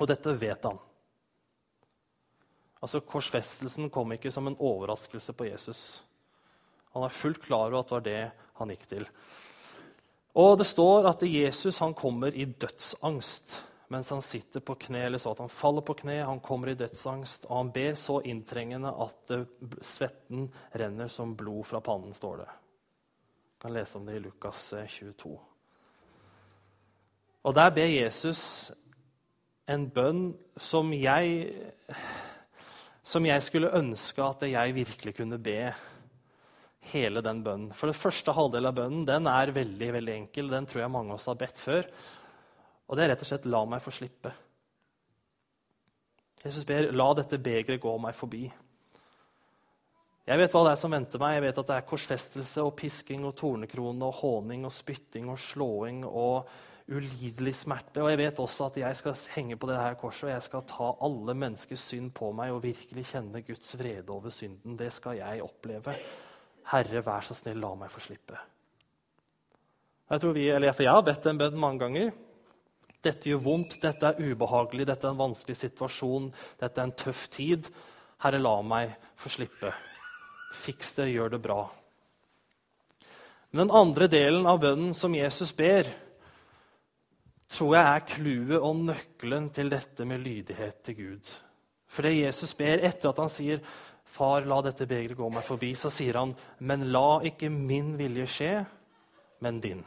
Og 0.00 0.08
dette 0.08 0.36
vet 0.36 0.64
han. 0.68 0.76
Altså, 2.80 3.00
Korsfestelsen 3.04 3.88
kom 3.92 4.12
ikke 4.12 4.32
som 4.32 4.48
en 4.48 4.56
overraskelse 4.56 5.32
på 5.36 5.48
Jesus. 5.48 6.02
Han 6.92 7.04
er 7.04 7.16
fullt 7.16 7.40
klar 7.44 7.68
over 7.68 7.80
at 7.80 7.88
det 7.88 7.96
var 7.96 8.06
det 8.08 8.22
han 8.60 8.72
gikk 8.72 8.86
til. 8.92 9.08
Og 10.34 10.58
Det 10.58 10.66
står 10.66 11.08
at 11.08 11.22
Jesus 11.22 11.78
han 11.78 11.94
kommer 11.94 12.34
i 12.34 12.44
dødsangst 12.44 13.64
mens 13.90 14.10
han 14.10 14.22
sitter 14.22 14.60
på 14.60 14.74
kne. 14.74 15.02
eller 15.04 15.18
så 15.18 15.30
at 15.30 15.38
Han 15.38 15.48
faller 15.48 15.82
på 15.82 15.94
kne, 15.94 16.24
han 16.24 16.40
kommer 16.40 16.68
i 16.68 16.74
dødsangst, 16.74 17.44
og 17.48 17.56
han 17.56 17.72
ber 17.72 17.94
så 17.94 18.20
inntrengende 18.20 18.88
at 18.88 19.32
svetten 19.82 20.52
renner 20.74 21.08
som 21.08 21.36
blod 21.36 21.64
fra 21.64 21.80
pannen. 21.80 22.14
står 22.14 22.36
det. 22.36 22.46
Du 22.46 23.62
kan 23.62 23.72
lese 23.72 23.98
om 23.98 24.06
det 24.06 24.16
i 24.16 24.18
Lukas 24.18 24.74
22. 24.88 25.32
Eh, 25.32 25.38
og 27.42 27.54
Der 27.54 27.70
ber 27.70 27.86
Jesus 27.86 28.72
en 29.68 29.90
bønn 29.90 30.36
som 30.56 30.92
jeg 30.92 31.54
som 33.02 33.26
jeg 33.26 33.42
skulle 33.42 33.72
ønske 33.74 34.22
at 34.22 34.42
jeg 34.42 34.74
virkelig 34.74 35.16
kunne 35.16 35.38
be 35.38 35.72
hele 36.92 37.22
den 37.24 37.42
bønnen. 37.44 37.74
For 37.76 37.90
den 37.90 37.98
første 37.98 38.32
halvdelen 38.34 38.70
av 38.70 38.78
bønnen 38.78 39.04
den 39.08 39.28
er 39.30 39.52
veldig 39.54 39.90
veldig 39.98 40.14
enkel. 40.16 40.48
Den 40.52 40.68
tror 40.68 40.84
jeg 40.84 40.92
mange 40.94 41.12
av 41.12 41.20
oss 41.20 41.28
har 41.30 41.38
bedt 41.40 41.60
før. 41.60 41.90
Og 42.88 42.96
det 42.96 43.04
er 43.04 43.12
rett 43.12 43.22
og 43.22 43.30
slett 43.30 43.46
'la 43.46 43.64
meg 43.64 43.82
få 43.82 43.92
slippe'. 43.94 44.32
Jesus 46.44 46.64
ber 46.64 46.90
'la 46.92 47.14
dette 47.14 47.38
begeret 47.38 47.80
gå 47.80 47.98
meg 47.98 48.14
forbi'. 48.14 48.50
Jeg 50.26 50.38
vet 50.38 50.52
hva 50.52 50.64
det 50.64 50.72
er 50.72 50.80
som 50.80 50.92
venter 50.92 51.18
meg. 51.18 51.34
Jeg 51.34 51.42
vet 51.42 51.58
at 51.58 51.66
det 51.66 51.76
er 51.76 51.88
korsfestelse 51.90 52.62
og 52.62 52.76
pisking 52.76 53.24
og 53.24 53.36
tornekrone 53.36 54.04
og 54.06 54.14
håning 54.14 54.64
og 54.64 54.72
spytting 54.72 55.28
og 55.28 55.38
slåing 55.38 56.04
og 56.06 56.48
ulidelig 56.90 57.54
smerte. 57.54 58.02
Og 58.02 58.10
jeg 58.10 58.18
vet 58.18 58.38
også 58.38 58.68
at 58.70 58.76
jeg 58.76 58.96
skal 58.96 59.16
henge 59.34 59.56
på 59.56 59.66
det 59.66 59.78
her 59.78 59.94
korset 59.94 60.28
og 60.28 60.34
jeg 60.34 60.42
skal 60.42 60.62
ta 60.70 60.90
alle 61.02 61.34
menneskers 61.34 61.80
synd 61.80 62.12
på 62.14 62.32
meg 62.32 62.52
og 62.52 62.62
virkelig 62.62 63.06
kjenne 63.10 63.42
Guds 63.42 63.74
vrede 63.78 64.10
over 64.10 64.30
synden. 64.30 64.78
Det 64.78 64.92
skal 64.92 65.16
jeg 65.16 65.42
oppleve. 65.42 65.96
Herre, 66.70 67.02
vær 67.02 67.24
så 67.26 67.34
snill, 67.34 67.60
la 67.62 67.74
meg 67.78 67.90
få 67.92 68.02
slippe. 68.04 68.38
Jeg, 70.10 70.22
tror 70.22 70.34
vi, 70.34 70.48
eller 70.50 70.74
jeg 70.74 70.90
har 70.90 71.06
bedt 71.06 71.26
den 71.26 71.38
bønnen 71.38 71.62
mange 71.62 71.82
ganger. 71.84 72.10
Dette 73.00 73.30
gjør 73.30 73.42
vondt, 73.44 73.78
dette 73.82 74.10
er 74.10 74.18
ubehagelig, 74.20 74.86
dette 74.88 75.06
er 75.06 75.14
en 75.14 75.22
vanskelig 75.22 75.56
situasjon, 75.56 76.28
dette 76.60 76.80
er 76.80 76.88
en 76.88 76.96
tøff 76.98 77.28
tid. 77.32 77.70
Herre, 78.20 78.40
la 78.42 78.56
meg 78.66 78.92
få 79.20 79.32
slippe. 79.32 79.72
Fiks 80.60 80.92
det, 80.98 81.08
gjør 81.14 81.36
det 81.36 81.42
bra. 81.44 81.60
Men 83.50 83.66
den 83.66 83.76
andre 83.76 84.06
delen 84.10 84.46
av 84.46 84.60
bønnen 84.62 84.94
som 84.94 85.14
Jesus 85.16 85.54
ber, 85.56 85.88
tror 87.50 87.74
jeg 87.74 87.86
er 87.86 88.08
clouet 88.12 88.58
og 88.58 88.82
nøkkelen 88.90 89.48
til 89.54 89.72
dette 89.72 90.06
med 90.06 90.22
lydighet 90.22 90.84
til 90.86 90.98
Gud. 91.00 91.30
For 91.90 92.06
det 92.06 92.20
Jesus 92.20 92.52
ber 92.54 92.84
etter 92.86 93.10
at 93.10 93.18
han 93.18 93.32
sier, 93.32 93.62
'Far, 94.10 94.44
la 94.44 94.60
dette 94.62 94.86
begeret 94.86 95.16
gå 95.16 95.28
meg 95.30 95.44
forbi', 95.46 95.76
så 95.78 95.90
sier 95.90 96.18
han, 96.18 96.34
'Men 96.58 96.92
la 96.92 97.20
ikke 97.22 97.50
min 97.50 97.96
vilje 97.98 98.26
skje, 98.26 98.66
men 99.40 99.60
din'. 99.60 99.84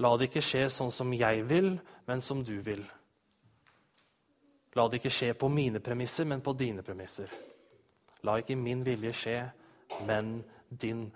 La 0.00 0.16
det 0.16 0.30
ikke 0.30 0.42
skje 0.42 0.64
sånn 0.72 0.90
som 0.90 1.12
jeg 1.12 1.44
vil, 1.48 1.78
men 2.06 2.20
som 2.20 2.44
du 2.44 2.60
vil. 2.64 2.82
La 4.74 4.88
det 4.88 5.00
ikke 5.00 5.12
skje 5.12 5.34
på 5.34 5.48
mine 5.48 5.80
premisser, 5.80 6.24
men 6.24 6.40
på 6.40 6.54
dine 6.56 6.82
premisser. 6.82 7.30
La 8.22 8.38
ikke 8.40 8.56
min 8.56 8.84
vilje 8.86 9.12
skje, 9.12 9.38
men 10.06 10.44
din. 10.70 11.12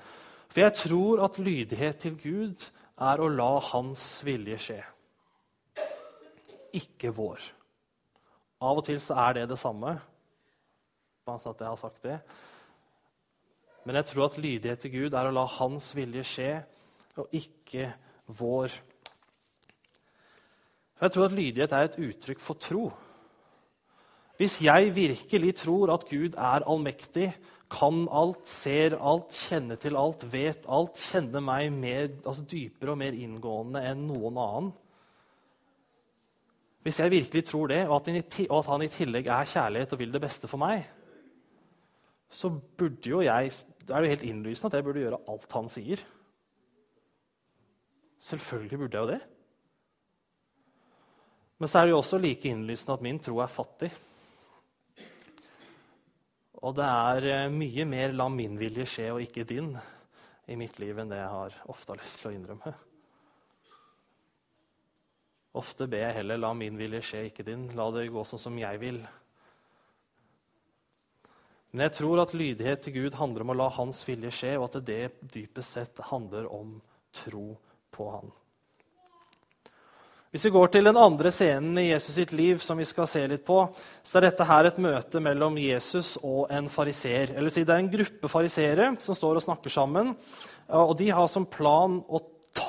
For 0.49 0.61
jeg 0.61 0.75
tror 0.75 1.25
at 1.25 1.39
lydighet 1.39 2.03
til 2.03 2.19
Gud 2.21 2.67
er 3.01 3.21
å 3.21 3.29
la 3.29 3.59
Hans 3.73 4.25
vilje 4.27 4.59
skje. 4.59 4.81
Ikke 6.75 7.13
vår. 7.15 7.41
Av 8.65 8.81
og 8.81 8.85
til 8.87 9.01
så 9.03 9.17
er 9.29 9.39
det 9.39 9.49
det 9.53 9.59
samme. 9.61 9.97
Så 11.25 11.55
at 11.55 11.61
jeg 11.61 11.69
har 11.69 11.77
sagt 11.81 12.03
det. 12.05 12.19
Men 13.85 13.97
jeg 13.97 14.07
tror 14.11 14.27
at 14.29 14.39
lydighet 14.39 14.83
til 14.83 14.91
Gud 14.93 15.15
er 15.17 15.29
å 15.29 15.33
la 15.33 15.45
Hans 15.57 15.87
vilje 15.97 16.25
skje, 16.29 16.51
og 17.17 17.33
ikke 17.33 17.87
vår. 18.37 18.75
For 20.99 21.07
Jeg 21.07 21.15
tror 21.15 21.25
at 21.25 21.37
lydighet 21.37 21.73
er 21.73 21.89
et 21.89 21.97
uttrykk 22.07 22.43
for 22.45 22.61
tro. 22.61 22.85
Hvis 24.37 24.59
jeg 24.61 24.91
virkelig 24.97 25.55
tror 25.63 25.95
at 25.95 26.05
Gud 26.11 26.37
er 26.37 26.67
allmektig, 26.69 27.31
kan 27.73 28.05
alt, 28.13 28.45
ser 28.49 28.99
alt, 29.01 29.33
kjenner 29.33 29.81
til 29.81 29.97
alt, 29.97 30.27
vet 30.33 30.67
alt, 30.69 31.01
kjenner 31.01 31.41
meg 31.41 31.71
mer, 31.73 32.11
altså 32.27 32.45
dypere 32.45 32.93
og 32.93 33.01
mer 33.01 33.17
inngående 33.17 33.81
enn 33.89 34.05
noen 34.11 34.37
annen 34.39 34.69
Hvis 36.85 37.01
jeg 37.01 37.15
virkelig 37.15 37.45
tror 37.49 37.73
det, 37.73 37.81
og 37.89 37.97
at 38.03 38.69
han 38.69 38.85
i 38.85 38.93
tillegg 38.93 39.31
er 39.33 39.49
kjærlighet 39.49 39.97
og 39.97 40.03
vil 40.03 40.13
det 40.13 40.21
beste 40.21 40.51
for 40.51 40.61
meg, 40.61 40.85
så 42.35 42.51
burde 42.51 43.11
jo 43.11 43.23
jeg 43.23 43.53
Da 43.85 43.95
er 43.95 44.01
det 44.01 44.09
jo 44.09 44.15
helt 44.15 44.27
innlysende 44.27 44.71
at 44.73 44.79
jeg 44.79 44.85
burde 44.87 45.03
gjøre 45.03 45.21
alt 45.29 45.53
han 45.53 45.67
sier. 45.69 46.01
Selvfølgelig 48.25 48.79
burde 48.81 48.97
jeg 48.97 49.05
jo 49.05 49.11
det. 49.13 49.21
Men 51.61 51.69
så 51.69 51.79
er 51.79 51.85
det 51.85 51.93
jo 51.93 51.99
også 52.01 52.19
like 52.19 52.49
innlysende 52.49 52.97
at 52.97 53.05
min 53.05 53.21
tro 53.21 53.39
er 53.45 53.53
fattig. 53.53 53.91
Og 56.65 56.73
det 56.79 56.87
er 56.89 57.27
eh, 57.29 57.53
mye 57.53 57.85
mer 57.85 58.15
'la 58.17 58.29
min 58.33 58.57
vilje 58.59 58.87
skje 58.89 59.11
og 59.13 59.21
ikke 59.21 59.45
din' 59.45 59.77
i 60.49 60.57
mitt 60.57 60.79
liv 60.79 60.99
enn 60.99 61.09
det 61.09 61.19
jeg 61.21 61.29
har 61.29 61.59
ofte 61.69 61.93
har 61.93 62.01
lyst 62.01 62.19
til 62.21 62.31
å 62.31 62.35
innrømme. 62.35 62.73
Ofte 65.61 65.87
ber 65.87 66.07
jeg 66.07 66.17
heller 66.23 66.41
'la 66.41 66.55
min 66.57 66.79
vilje 66.81 67.03
skje, 67.03 67.27
ikke 67.29 67.45
din'. 67.45 67.69
La 67.77 67.91
det 67.91 68.09
gå 68.09 68.25
sånn 68.25 68.41
som 68.41 68.59
jeg 68.59 68.81
vil. 68.81 69.03
Men 71.75 71.89
jeg 71.89 71.97
tror 71.97 72.21
at 72.23 72.37
lydighet 72.39 72.85
til 72.85 72.95
Gud 72.95 73.17
handler 73.19 73.43
om 73.43 73.51
å 73.51 73.59
la 73.59 73.67
Hans 73.75 74.05
vilje 74.07 74.31
skje, 74.31 74.53
og 74.61 74.69
at 74.69 74.85
det 74.87 75.17
dypest 75.35 75.75
sett 75.75 76.03
handler 76.07 76.47
om 76.55 76.77
tro 77.19 77.49
på 77.91 78.07
Han. 78.13 78.31
Hvis 80.35 80.47
vi 80.49 80.53
går 80.55 80.71
til 80.71 80.87
den 80.87 80.99
andre 80.99 81.31
scenen 81.35 81.77
i 81.79 81.89
Jesus 81.89 82.15
sitt 82.15 82.33
liv, 82.35 82.59
som 82.63 82.79
vi 82.79 82.87
skal 82.87 83.07
se 83.11 83.21
litt 83.31 83.45
på, 83.47 83.61
så 84.03 84.19
er 84.19 84.29
dette 84.29 84.47
her 84.47 84.67
et 84.67 84.79
møte 84.83 85.23
mellom 85.23 85.59
Jesus 85.63 86.17
og 86.23 86.51
en 86.55 86.67
fariser. 86.71 87.35
Eller 87.35 87.55
si, 87.55 87.63
det 87.67 87.75
er 87.75 87.83
en 87.83 87.91
gruppe 87.91 88.31
fariseere 88.31 88.89
som 89.03 89.19
står 89.19 89.39
og 89.39 89.45
snakker 89.47 89.71
sammen. 89.71 90.11
og 90.75 90.95
De 90.99 91.11
har 91.15 91.31
som 91.31 91.47
plan 91.47 92.01
å 92.07 92.23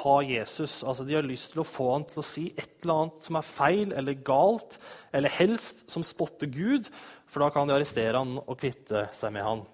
ta 0.05 0.15
Jesus. 0.21 0.79
Altså, 0.85 1.05
de 1.05 1.17
har 1.17 1.25
lyst 1.25 1.53
til 1.53 1.63
å 1.63 1.67
få 1.67 1.91
han 1.95 2.05
til 2.07 2.21
å 2.21 2.25
si 2.25 2.47
et 2.53 2.77
eller 2.83 3.05
annet 3.05 3.27
som 3.27 3.39
er 3.39 3.47
feil 3.49 3.93
eller 3.97 4.23
galt, 4.25 4.77
eller 5.15 5.33
helst 5.33 5.87
som 5.91 6.05
spotter 6.05 6.51
Gud, 6.51 6.91
for 7.25 7.43
da 7.43 7.49
kan 7.53 7.67
de 7.67 7.75
arrestere 7.75 8.21
han 8.21 8.37
og 8.43 8.59
kvitte 8.61 9.07
seg 9.17 9.33
med 9.35 9.47
han. 9.47 9.65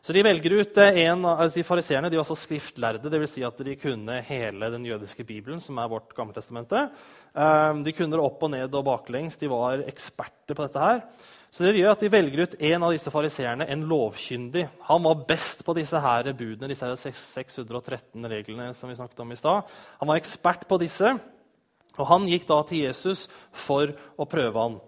Så 0.00 0.14
de 0.16 0.22
velger 0.24 0.54
ut 0.56 0.78
en 0.80 1.26
av 1.28 1.42
altså 1.44 1.60
de 1.60 1.64
Fariseerne 1.68 2.08
var 2.08 2.22
også 2.22 2.38
skriftlærde, 2.40 3.10
dvs. 3.12 3.34
Si 3.34 3.42
at 3.44 3.58
de 3.66 3.74
kunne 3.76 4.20
hele 4.24 4.70
den 4.72 4.86
jødiske 4.88 5.26
bibelen, 5.28 5.60
som 5.60 5.76
er 5.76 5.90
vårt 5.92 6.14
Gammeltestamentet. 6.16 6.94
Eh, 7.34 7.82
de 7.84 7.94
kunne 7.96 8.16
det 8.16 8.24
opp 8.24 8.46
og 8.46 8.54
ned 8.54 8.78
og 8.80 8.86
baklengs. 8.86 9.36
De 9.40 9.50
var 9.52 9.84
eksperter 9.84 10.56
på 10.56 10.64
dette. 10.64 10.86
her. 10.86 11.04
Så 11.50 11.66
det 11.66 11.80
gjør 11.80 11.96
at 11.96 12.02
De 12.04 12.10
velger 12.12 12.44
ut 12.44 12.54
en 12.70 12.84
av 12.86 12.92
disse 12.94 13.10
fariseerne, 13.10 13.66
en 13.66 13.82
lovkyndig. 13.90 14.68
Han 14.86 15.02
var 15.02 15.24
best 15.26 15.64
på 15.66 15.74
disse 15.74 15.98
her 15.98 16.30
budene, 16.30 16.70
disse 16.70 16.86
her 16.86 16.94
613 16.94 18.30
reglene 18.30 18.70
som 18.78 18.90
vi 18.90 18.98
snakket 18.98 19.24
om 19.24 19.34
i 19.34 19.38
stad. 19.38 19.66
Han 19.98 20.12
var 20.12 20.20
ekspert 20.20 20.68
på 20.70 20.78
disse, 20.78 21.10
og 21.98 22.06
han 22.06 22.28
gikk 22.30 22.46
da 22.48 22.60
til 22.68 22.84
Jesus 22.86 23.26
for 23.50 23.90
å 24.14 24.28
prøve 24.30 24.62
han. 24.62 24.78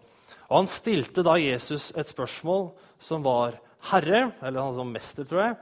Og 0.53 0.57
Han 0.61 0.69
stilte 0.69 1.25
da 1.25 1.35
Jesus 1.41 1.91
et 1.97 2.11
spørsmål 2.13 2.71
som 3.01 3.25
var 3.25 3.59
Herre, 3.91 4.31
eller 4.43 4.63
han 4.63 4.75
som 4.77 4.91
mester, 4.93 5.25
tror 5.27 5.43
jeg, 5.43 5.57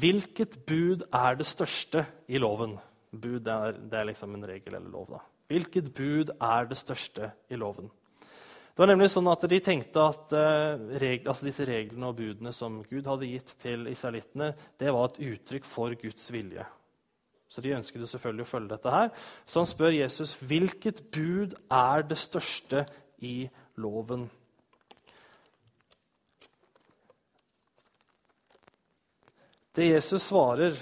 hvilket 0.00 0.56
bud 0.66 1.04
er 1.12 1.36
det 1.38 1.46
største 1.46 2.06
i 2.30 2.38
loven? 2.38 2.78
Bud 3.10 3.46
er, 3.46 3.76
det 3.78 3.98
er 3.98 4.08
liksom 4.08 4.34
en 4.34 4.46
regel 4.46 4.74
eller 4.74 4.90
lov. 4.90 5.10
da. 5.10 5.20
Hvilket 5.50 5.92
bud 5.94 6.30
er 6.40 6.70
det 6.70 6.78
største 6.78 7.32
i 7.50 7.58
loven? 7.58 7.90
Det 8.70 8.78
var 8.78 8.90
nemlig 8.92 9.10
sånn 9.12 9.28
at 9.28 9.44
De 9.50 9.58
tenkte 9.60 10.02
at 10.02 10.34
regl, 11.02 11.26
altså 11.28 11.46
disse 11.48 11.66
reglene 11.68 12.10
og 12.10 12.18
budene 12.20 12.52
som 12.56 12.80
Gud 12.88 13.08
hadde 13.10 13.28
gitt 13.28 13.54
til 13.60 13.88
israelittene, 13.90 14.52
det 14.78 14.92
var 14.94 15.10
et 15.10 15.22
uttrykk 15.32 15.66
for 15.68 15.96
Guds 16.00 16.30
vilje. 16.32 16.64
Så 17.50 17.62
de 17.64 17.74
ønsket 17.74 18.06
selvfølgelig 18.06 18.46
å 18.46 18.50
følge 18.50 18.70
dette. 18.70 18.90
her. 18.94 19.10
Så 19.44 19.60
han 19.60 19.66
spør 19.66 19.96
Jesus 19.96 20.36
hvilket 20.38 21.02
bud 21.10 21.56
er 21.66 22.04
det 22.06 22.18
største 22.18 22.84
i 23.18 23.50
loven. 23.76 24.28
Det 29.74 29.86
Jesus 29.86 30.28
svarer, 30.30 30.78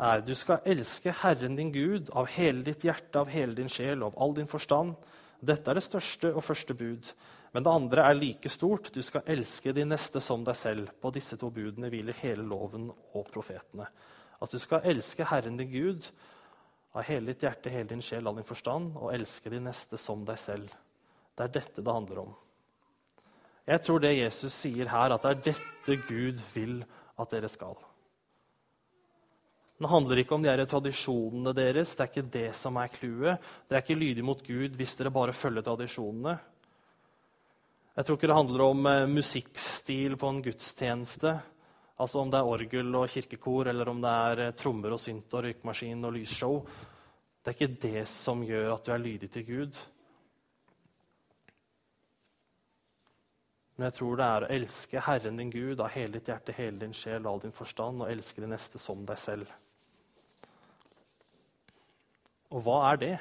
er 0.00 0.22
du 0.24 0.34
skal 0.34 0.62
elske 0.64 1.12
Herren 1.22 1.56
din 1.58 1.72
Gud 1.74 2.10
av 2.16 2.30
hele 2.32 2.62
ditt 2.64 2.84
hjerte, 2.86 3.20
av 3.20 3.28
hele 3.28 3.54
din 3.54 3.68
sjel 3.68 4.02
og 4.02 4.14
av 4.14 4.22
all 4.22 4.36
din 4.38 4.48
forstand, 4.50 4.94
Dette 5.40 5.70
er 5.72 5.78
det 5.78 5.84
største 5.86 6.32
og 6.34 6.44
første 6.44 6.76
bud. 6.76 7.12
Men 7.52 7.64
det 7.66 7.72
andre 7.72 8.04
er 8.06 8.18
like 8.18 8.50
stort. 8.52 8.92
Du 8.94 9.00
skal 9.02 9.26
elske 9.26 9.72
de 9.74 9.86
neste 9.88 10.20
som 10.22 10.44
deg 10.46 10.58
selv. 10.58 10.92
På 11.00 11.10
disse 11.14 11.38
to 11.40 11.50
budene 11.54 11.90
hviler 11.90 12.18
hele 12.20 12.44
loven 12.46 12.90
og 12.90 13.26
profetene. 13.32 13.88
At 14.40 14.52
du 14.52 14.60
skal 14.62 14.86
elske 14.92 15.26
Herren 15.26 15.58
din 15.58 15.72
Gud 15.72 16.06
av 16.94 17.06
hele 17.06 17.32
ditt 17.32 17.44
hjerte, 17.44 17.70
hele 17.70 17.90
din 17.90 18.02
sjel, 18.02 18.26
all 18.26 18.38
din 18.40 18.46
forstand, 18.46 18.94
og 18.98 19.12
elske 19.14 19.50
de 19.52 19.60
neste 19.62 19.98
som 20.00 20.24
deg 20.26 20.38
selv. 20.42 20.72
Det 21.36 21.46
er 21.46 21.52
dette 21.54 21.84
det 21.84 21.94
handler 21.94 22.24
om. 22.24 22.32
Jeg 23.70 23.84
tror 23.84 24.00
det 24.02 24.16
Jesus 24.16 24.54
sier 24.56 24.88
her, 24.90 25.14
at 25.14 25.22
det 25.22 25.30
er 25.30 25.44
dette 25.52 25.98
Gud 26.08 26.40
vil 26.54 26.80
at 27.20 27.30
dere 27.30 27.50
skal. 27.52 27.76
Det 29.80 29.88
handler 29.88 30.20
ikke 30.20 30.36
om 30.36 30.42
de 30.44 30.50
her 30.50 30.60
tradisjonene 30.68 31.54
deres. 31.56 31.94
Det 31.96 32.04
er 32.04 32.10
ikke 32.10 32.32
det 32.34 32.48
som 32.58 32.76
er 32.76 32.90
clouet. 32.92 33.46
Dere 33.64 33.78
er 33.78 33.84
ikke 33.84 33.96
lydige 33.96 34.26
mot 34.28 34.42
Gud 34.44 34.74
hvis 34.76 34.92
dere 34.98 35.12
bare 35.14 35.32
følger 35.32 35.64
tradisjonene. 35.64 36.34
Jeg 37.96 38.06
tror 38.06 38.18
ikke 38.18 38.28
det 38.28 38.36
handler 38.36 38.64
om 38.66 38.86
eh, 38.90 39.06
musikkstil 39.08 40.18
på 40.20 40.28
en 40.28 40.42
gudstjeneste. 40.44 41.32
Altså 42.00 42.20
om 42.20 42.28
det 42.32 42.42
er 42.42 42.50
orgel 42.52 42.98
og 43.00 43.08
kirkekor, 43.12 43.70
eller 43.72 43.88
om 43.88 44.02
det 44.04 44.12
er 44.26 44.42
eh, 44.44 44.52
trommer 44.56 44.92
og 44.92 45.00
synt 45.00 45.32
og 45.32 45.46
røykmaskin 45.46 46.04
og 46.04 46.14
lysshow. 46.18 46.60
Det 47.40 47.50
er 47.50 47.56
ikke 47.56 47.80
det 47.86 48.04
som 48.12 48.44
gjør 48.44 48.74
at 48.74 48.84
du 48.84 48.92
er 48.92 49.02
lydig 49.06 49.32
til 49.32 49.48
Gud. 49.48 49.80
Men 53.78 53.88
jeg 53.88 53.96
tror 53.96 54.20
det 54.20 54.28
er 54.28 54.44
å 54.44 54.52
elske 54.60 55.06
Herren 55.08 55.40
din 55.40 55.56
Gud 55.56 55.80
av 55.80 55.88
hele 55.96 56.18
ditt 56.18 56.28
hjerte, 56.28 56.52
hele 56.60 56.84
din 56.84 56.92
sjel, 56.92 57.24
all 57.24 57.40
din 57.40 57.56
forstand, 57.56 58.04
og 58.04 58.12
elske 58.12 58.44
de 58.44 58.52
neste 58.52 58.76
som 58.76 59.08
deg 59.08 59.16
selv. 59.24 59.48
Og 62.50 62.64
hva 62.66 62.78
er 62.90 63.00
det? 63.00 63.16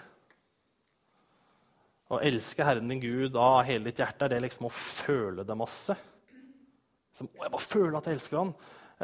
Å 2.10 2.18
elske 2.26 2.66
Herren 2.66 2.90
din 2.90 3.02
Gud 3.04 3.36
av 3.38 3.62
hele 3.68 3.90
ditt 3.90 4.02
hjerte, 4.02 4.26
er 4.26 4.34
det 4.34 4.42
liksom 4.48 4.66
å 4.66 4.74
føle 4.74 5.46
det 5.46 5.58
masse? 5.58 5.94
Som, 7.18 7.30
å, 7.36 7.44
jeg 7.44 7.54
bare 7.54 7.68
føler 7.68 7.98
at 8.00 8.10
jeg 8.10 8.18
elsker 8.18 8.40
han. 8.40 8.54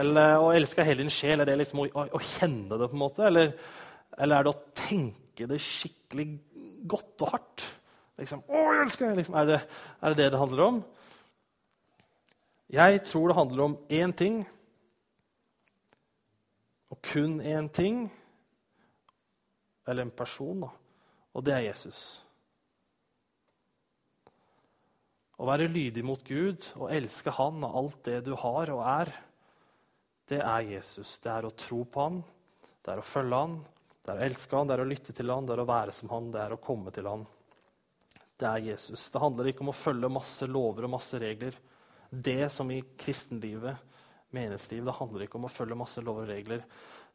Eller 0.02 0.42
å 0.42 0.50
elske 0.56 0.84
hele 0.88 1.04
din 1.04 1.14
sjel, 1.14 1.44
er 1.44 1.52
det 1.52 1.60
liksom 1.62 1.84
å, 1.84 1.88
å, 1.94 2.08
å 2.18 2.24
kjenne 2.24 2.80
det? 2.80 2.90
på 2.90 2.98
en 2.98 3.04
måte? 3.04 3.28
Eller, 3.30 3.54
eller, 4.18 4.40
er 4.40 4.48
det 4.48 4.54
å 4.56 4.64
tenke 4.82 5.48
det 5.52 5.62
skikkelig 5.62 6.28
godt 6.90 7.28
og 7.28 7.36
hardt? 7.36 7.68
Liksom, 8.18 8.42
å, 8.50 8.66
jeg 8.74 8.88
elsker 8.88 9.12
deg! 9.12 9.22
Liksom, 9.22 9.38
er, 9.38 9.54
er 10.02 10.16
det 10.16 10.24
det 10.24 10.30
det 10.34 10.42
handler 10.42 10.66
om? 10.66 10.84
Jeg 12.74 13.06
tror 13.06 13.30
det 13.30 13.38
handler 13.38 13.68
om 13.68 13.80
én 13.94 14.18
ting, 14.18 14.42
og 16.90 16.98
kun 17.06 17.38
én 17.46 17.70
ting, 17.70 18.08
eller 19.86 20.06
en 20.06 20.14
person, 20.14 20.66
da, 20.66 20.72
og 21.36 21.44
det 21.46 21.54
er 21.56 21.68
Jesus. 21.68 22.02
Å 25.36 25.48
være 25.50 25.68
lydig 25.68 26.04
mot 26.08 26.22
Gud 26.24 26.64
og 26.80 26.92
elske 26.96 27.34
Han 27.36 27.64
og 27.68 27.80
alt 27.82 28.04
det 28.08 28.22
du 28.28 28.34
har 28.40 28.72
og 28.72 28.84
er, 28.88 29.12
det 30.32 30.40
er 30.42 30.70
Jesus. 30.72 31.18
Det 31.22 31.32
er 31.32 31.46
å 31.46 31.54
tro 31.54 31.84
på 31.86 32.06
Han, 32.06 32.22
det 32.82 32.94
er 32.94 33.02
å 33.02 33.06
følge 33.06 33.42
Han, 33.44 33.58
det 34.06 34.14
er 34.14 34.22
å 34.22 34.28
elske 34.30 34.56
Han, 34.56 34.70
det 34.70 34.78
er 34.78 34.84
å 34.86 34.90
lytte 34.90 35.16
til 35.18 35.34
Han, 35.34 35.48
det 35.48 35.58
er 35.58 35.64
å 35.66 35.70
være 35.70 35.96
som 35.96 36.14
Han, 36.14 36.32
det 36.34 36.44
er 36.46 36.56
å 36.56 36.62
komme 36.64 36.94
til 36.96 37.10
Han. 37.12 37.26
Det 38.36 38.48
er 38.48 38.70
Jesus. 38.72 39.10
Det 39.12 39.22
handler 39.22 39.52
ikke 39.52 39.64
om 39.64 39.72
å 39.72 39.80
følge 39.80 40.12
masse 40.12 40.48
lover 40.48 40.88
og 40.88 40.96
masse 40.98 41.20
regler. 41.20 41.56
Det 42.10 42.50
som 42.52 42.72
i 42.72 42.82
kristenlivet, 43.00 43.96
menighetslivet, 44.36 44.88
det 44.88 44.98
handler 45.00 45.26
ikke 45.26 45.40
om 45.40 45.48
å 45.48 45.52
følge 45.52 45.78
masse 45.80 46.04
lover 46.04 46.28
og 46.28 46.32
regler. 46.32 46.64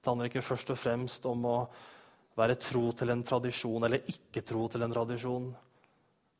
Det 0.00 0.08
handler 0.08 0.30
ikke 0.30 0.44
først 0.44 0.72
og 0.72 0.80
fremst 0.80 1.26
om 1.28 1.44
å 1.48 1.56
være 2.38 2.58
tro 2.60 2.90
til 2.96 3.12
en 3.12 3.24
tradisjon 3.26 3.84
eller 3.86 4.06
ikke 4.10 4.42
tro 4.46 4.66
til 4.70 4.84
en 4.86 4.94
tradisjon. 4.94 5.50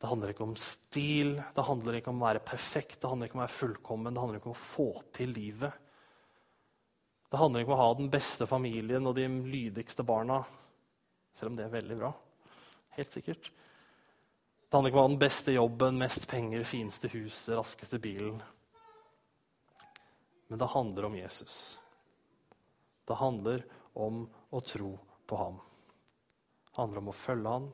Det 0.01 0.09
handler 0.09 0.33
ikke 0.33 0.47
om 0.47 0.57
stil, 0.57 1.35
det 1.55 1.67
handler 1.67 1.99
ikke 1.99 2.13
om 2.13 2.23
å 2.23 2.29
være 2.31 2.45
perfekt, 2.47 3.01
det 3.03 3.11
handler 3.11 3.29
ikke 3.29 3.37
om 3.37 3.43
å 3.43 3.45
være 3.45 3.59
fullkommen, 3.59 4.15
det 4.15 4.23
handler 4.23 4.41
ikke 4.41 4.49
om 4.49 4.57
å 4.57 4.69
få 4.71 4.89
til 5.13 5.35
livet. 5.37 5.89
Det 7.31 7.39
handler 7.39 7.63
ikke 7.63 7.75
om 7.75 7.77
å 7.77 7.83
ha 7.83 7.91
den 7.99 8.09
beste 8.11 8.49
familien 8.49 9.07
og 9.07 9.19
de 9.19 9.27
lydigste 9.29 10.07
barna, 10.07 10.41
selv 11.37 11.53
om 11.53 11.59
det 11.59 11.67
er 11.67 11.75
veldig 11.75 11.99
bra. 12.01 12.15
Helt 12.97 13.13
sikkert. 13.19 13.51
Det 14.71 14.79
handler 14.79 14.91
ikke 14.91 14.99
om 14.99 15.05
å 15.05 15.07
ha 15.09 15.13
den 15.13 15.21
beste 15.21 15.53
jobben, 15.55 16.01
mest 16.01 16.27
penger, 16.31 16.65
fineste 16.67 17.11
huset, 17.13 17.55
raskeste 17.59 18.01
bilen. 18.03 18.41
Men 20.49 20.59
det 20.59 20.73
handler 20.73 21.11
om 21.11 21.17
Jesus. 21.19 21.79
Det 23.07 23.19
handler 23.21 23.67
om 23.95 24.25
å 24.51 24.61
tro 24.65 24.95
på 25.27 25.39
ham. 25.39 25.61
Det 26.81 26.85
handler 26.87 27.03
om 27.03 27.09
å 27.11 27.13
følge 27.13 27.51
han, 27.53 27.65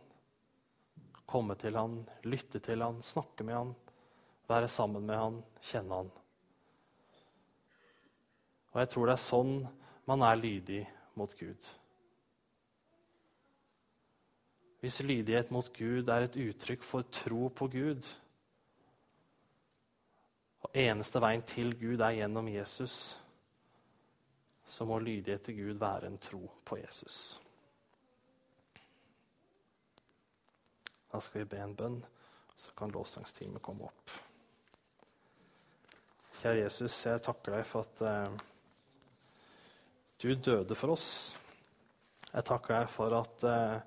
komme 1.30 1.54
til 1.62 1.76
han, 1.78 1.92
lytte 2.26 2.58
til 2.58 2.80
han, 2.82 2.96
snakke 3.06 3.44
med 3.46 3.54
han, 3.54 3.68
være 4.50 4.66
sammen 4.66 5.06
med 5.06 5.20
han, 5.20 5.36
kjenne 5.62 6.00
han. 6.00 6.10
Og 8.72 8.80
jeg 8.82 8.90
tror 8.90 9.06
det 9.06 9.14
er 9.14 9.22
sånn 9.28 9.54
man 10.10 10.26
er 10.26 10.42
lydig 10.42 10.80
mot 11.14 11.38
Gud. 11.38 11.70
Hvis 14.82 14.98
lydighet 15.06 15.54
mot 15.54 15.70
Gud 15.78 16.10
er 16.10 16.26
et 16.26 16.42
uttrykk 16.48 16.82
for 16.90 17.06
tro 17.22 17.46
på 17.54 17.70
Gud 17.78 18.10
Og 20.66 20.82
eneste 20.82 21.22
veien 21.22 21.46
til 21.46 21.76
Gud 21.78 22.02
er 22.02 22.18
gjennom 22.24 22.50
Jesus, 22.50 23.14
så 24.66 24.82
må 24.82 24.98
lydighet 24.98 25.46
til 25.46 25.62
Gud 25.62 25.78
være 25.78 26.10
en 26.10 26.18
tro 26.18 26.48
på 26.66 26.82
Jesus. 26.82 27.36
Da 31.16 31.20
skal 31.24 31.46
vi 31.46 31.48
be 31.48 31.60
en 31.64 31.70
bønn, 31.72 31.94
så 32.60 32.74
kan 32.76 32.90
lovsangsteamet 32.92 33.62
komme 33.64 33.86
opp. 33.86 34.10
Kjære 36.42 36.58
Jesus, 36.58 36.92
jeg 37.06 37.22
takker 37.24 37.54
deg 37.56 37.62
for 37.64 37.86
at 37.86 38.02
eh, 38.04 38.34
du 40.20 40.34
døde 40.36 40.76
for 40.76 40.92
oss. 40.92 41.06
Jeg 42.34 42.44
takker 42.50 42.82
deg 42.82 42.90
for 42.92 43.16
at 43.16 43.46
eh, 43.48 43.78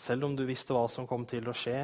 selv 0.00 0.30
om 0.30 0.38
du 0.38 0.46
visste 0.48 0.72
hva 0.72 0.86
som 0.88 1.04
kom 1.10 1.26
til 1.28 1.52
å 1.52 1.56
skje, 1.60 1.76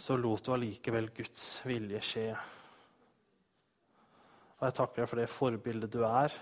så 0.00 0.16
lot 0.16 0.48
du 0.48 0.54
allikevel 0.56 1.10
Guds 1.20 1.50
vilje 1.68 2.00
skje. 2.14 2.26
Og 4.56 4.66
jeg 4.70 4.78
takker 4.80 5.04
deg 5.04 5.12
for 5.12 5.20
det 5.20 5.28
forbildet 5.34 5.92
du 5.92 6.00
er. 6.08 6.40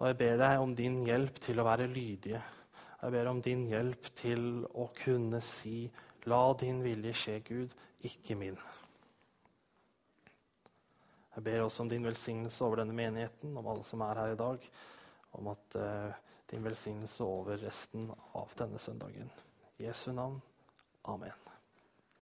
Og 0.00 0.10
jeg 0.10 0.20
ber 0.26 0.42
deg 0.42 0.66
om 0.66 0.74
din 0.82 1.04
hjelp 1.06 1.38
til 1.46 1.62
å 1.62 1.70
være 1.70 1.86
lydige. 1.94 2.42
Jeg 3.06 3.14
ber 3.14 3.28
om 3.30 3.38
din 3.38 3.60
hjelp 3.70 4.08
til 4.18 4.64
å 4.74 4.88
kunne 4.98 5.38
si, 5.38 5.84
la 6.26 6.40
din 6.58 6.80
vilje 6.82 7.12
skje, 7.14 7.36
Gud, 7.46 7.76
ikke 8.02 8.34
min. 8.34 8.58
Jeg 11.36 11.46
ber 11.46 11.62
også 11.62 11.84
om 11.84 11.92
din 11.92 12.02
velsignelse 12.02 12.66
over 12.66 12.82
denne 12.82 12.98
menigheten, 12.98 13.54
om 13.54 13.70
alle 13.70 13.86
som 13.86 14.02
er 14.02 14.18
her 14.24 14.34
i 14.34 14.42
dag. 14.42 14.68
Om 15.38 15.54
at 15.54 15.78
uh, 15.78 16.18
din 16.50 16.66
velsignelse 16.66 17.22
over 17.22 17.62
resten 17.62 18.10
av 18.34 18.58
denne 18.58 18.82
søndagen. 18.82 19.30
I 19.78 19.86
Jesu 19.86 20.10
navn. 20.10 20.40
Amen. 21.06 21.45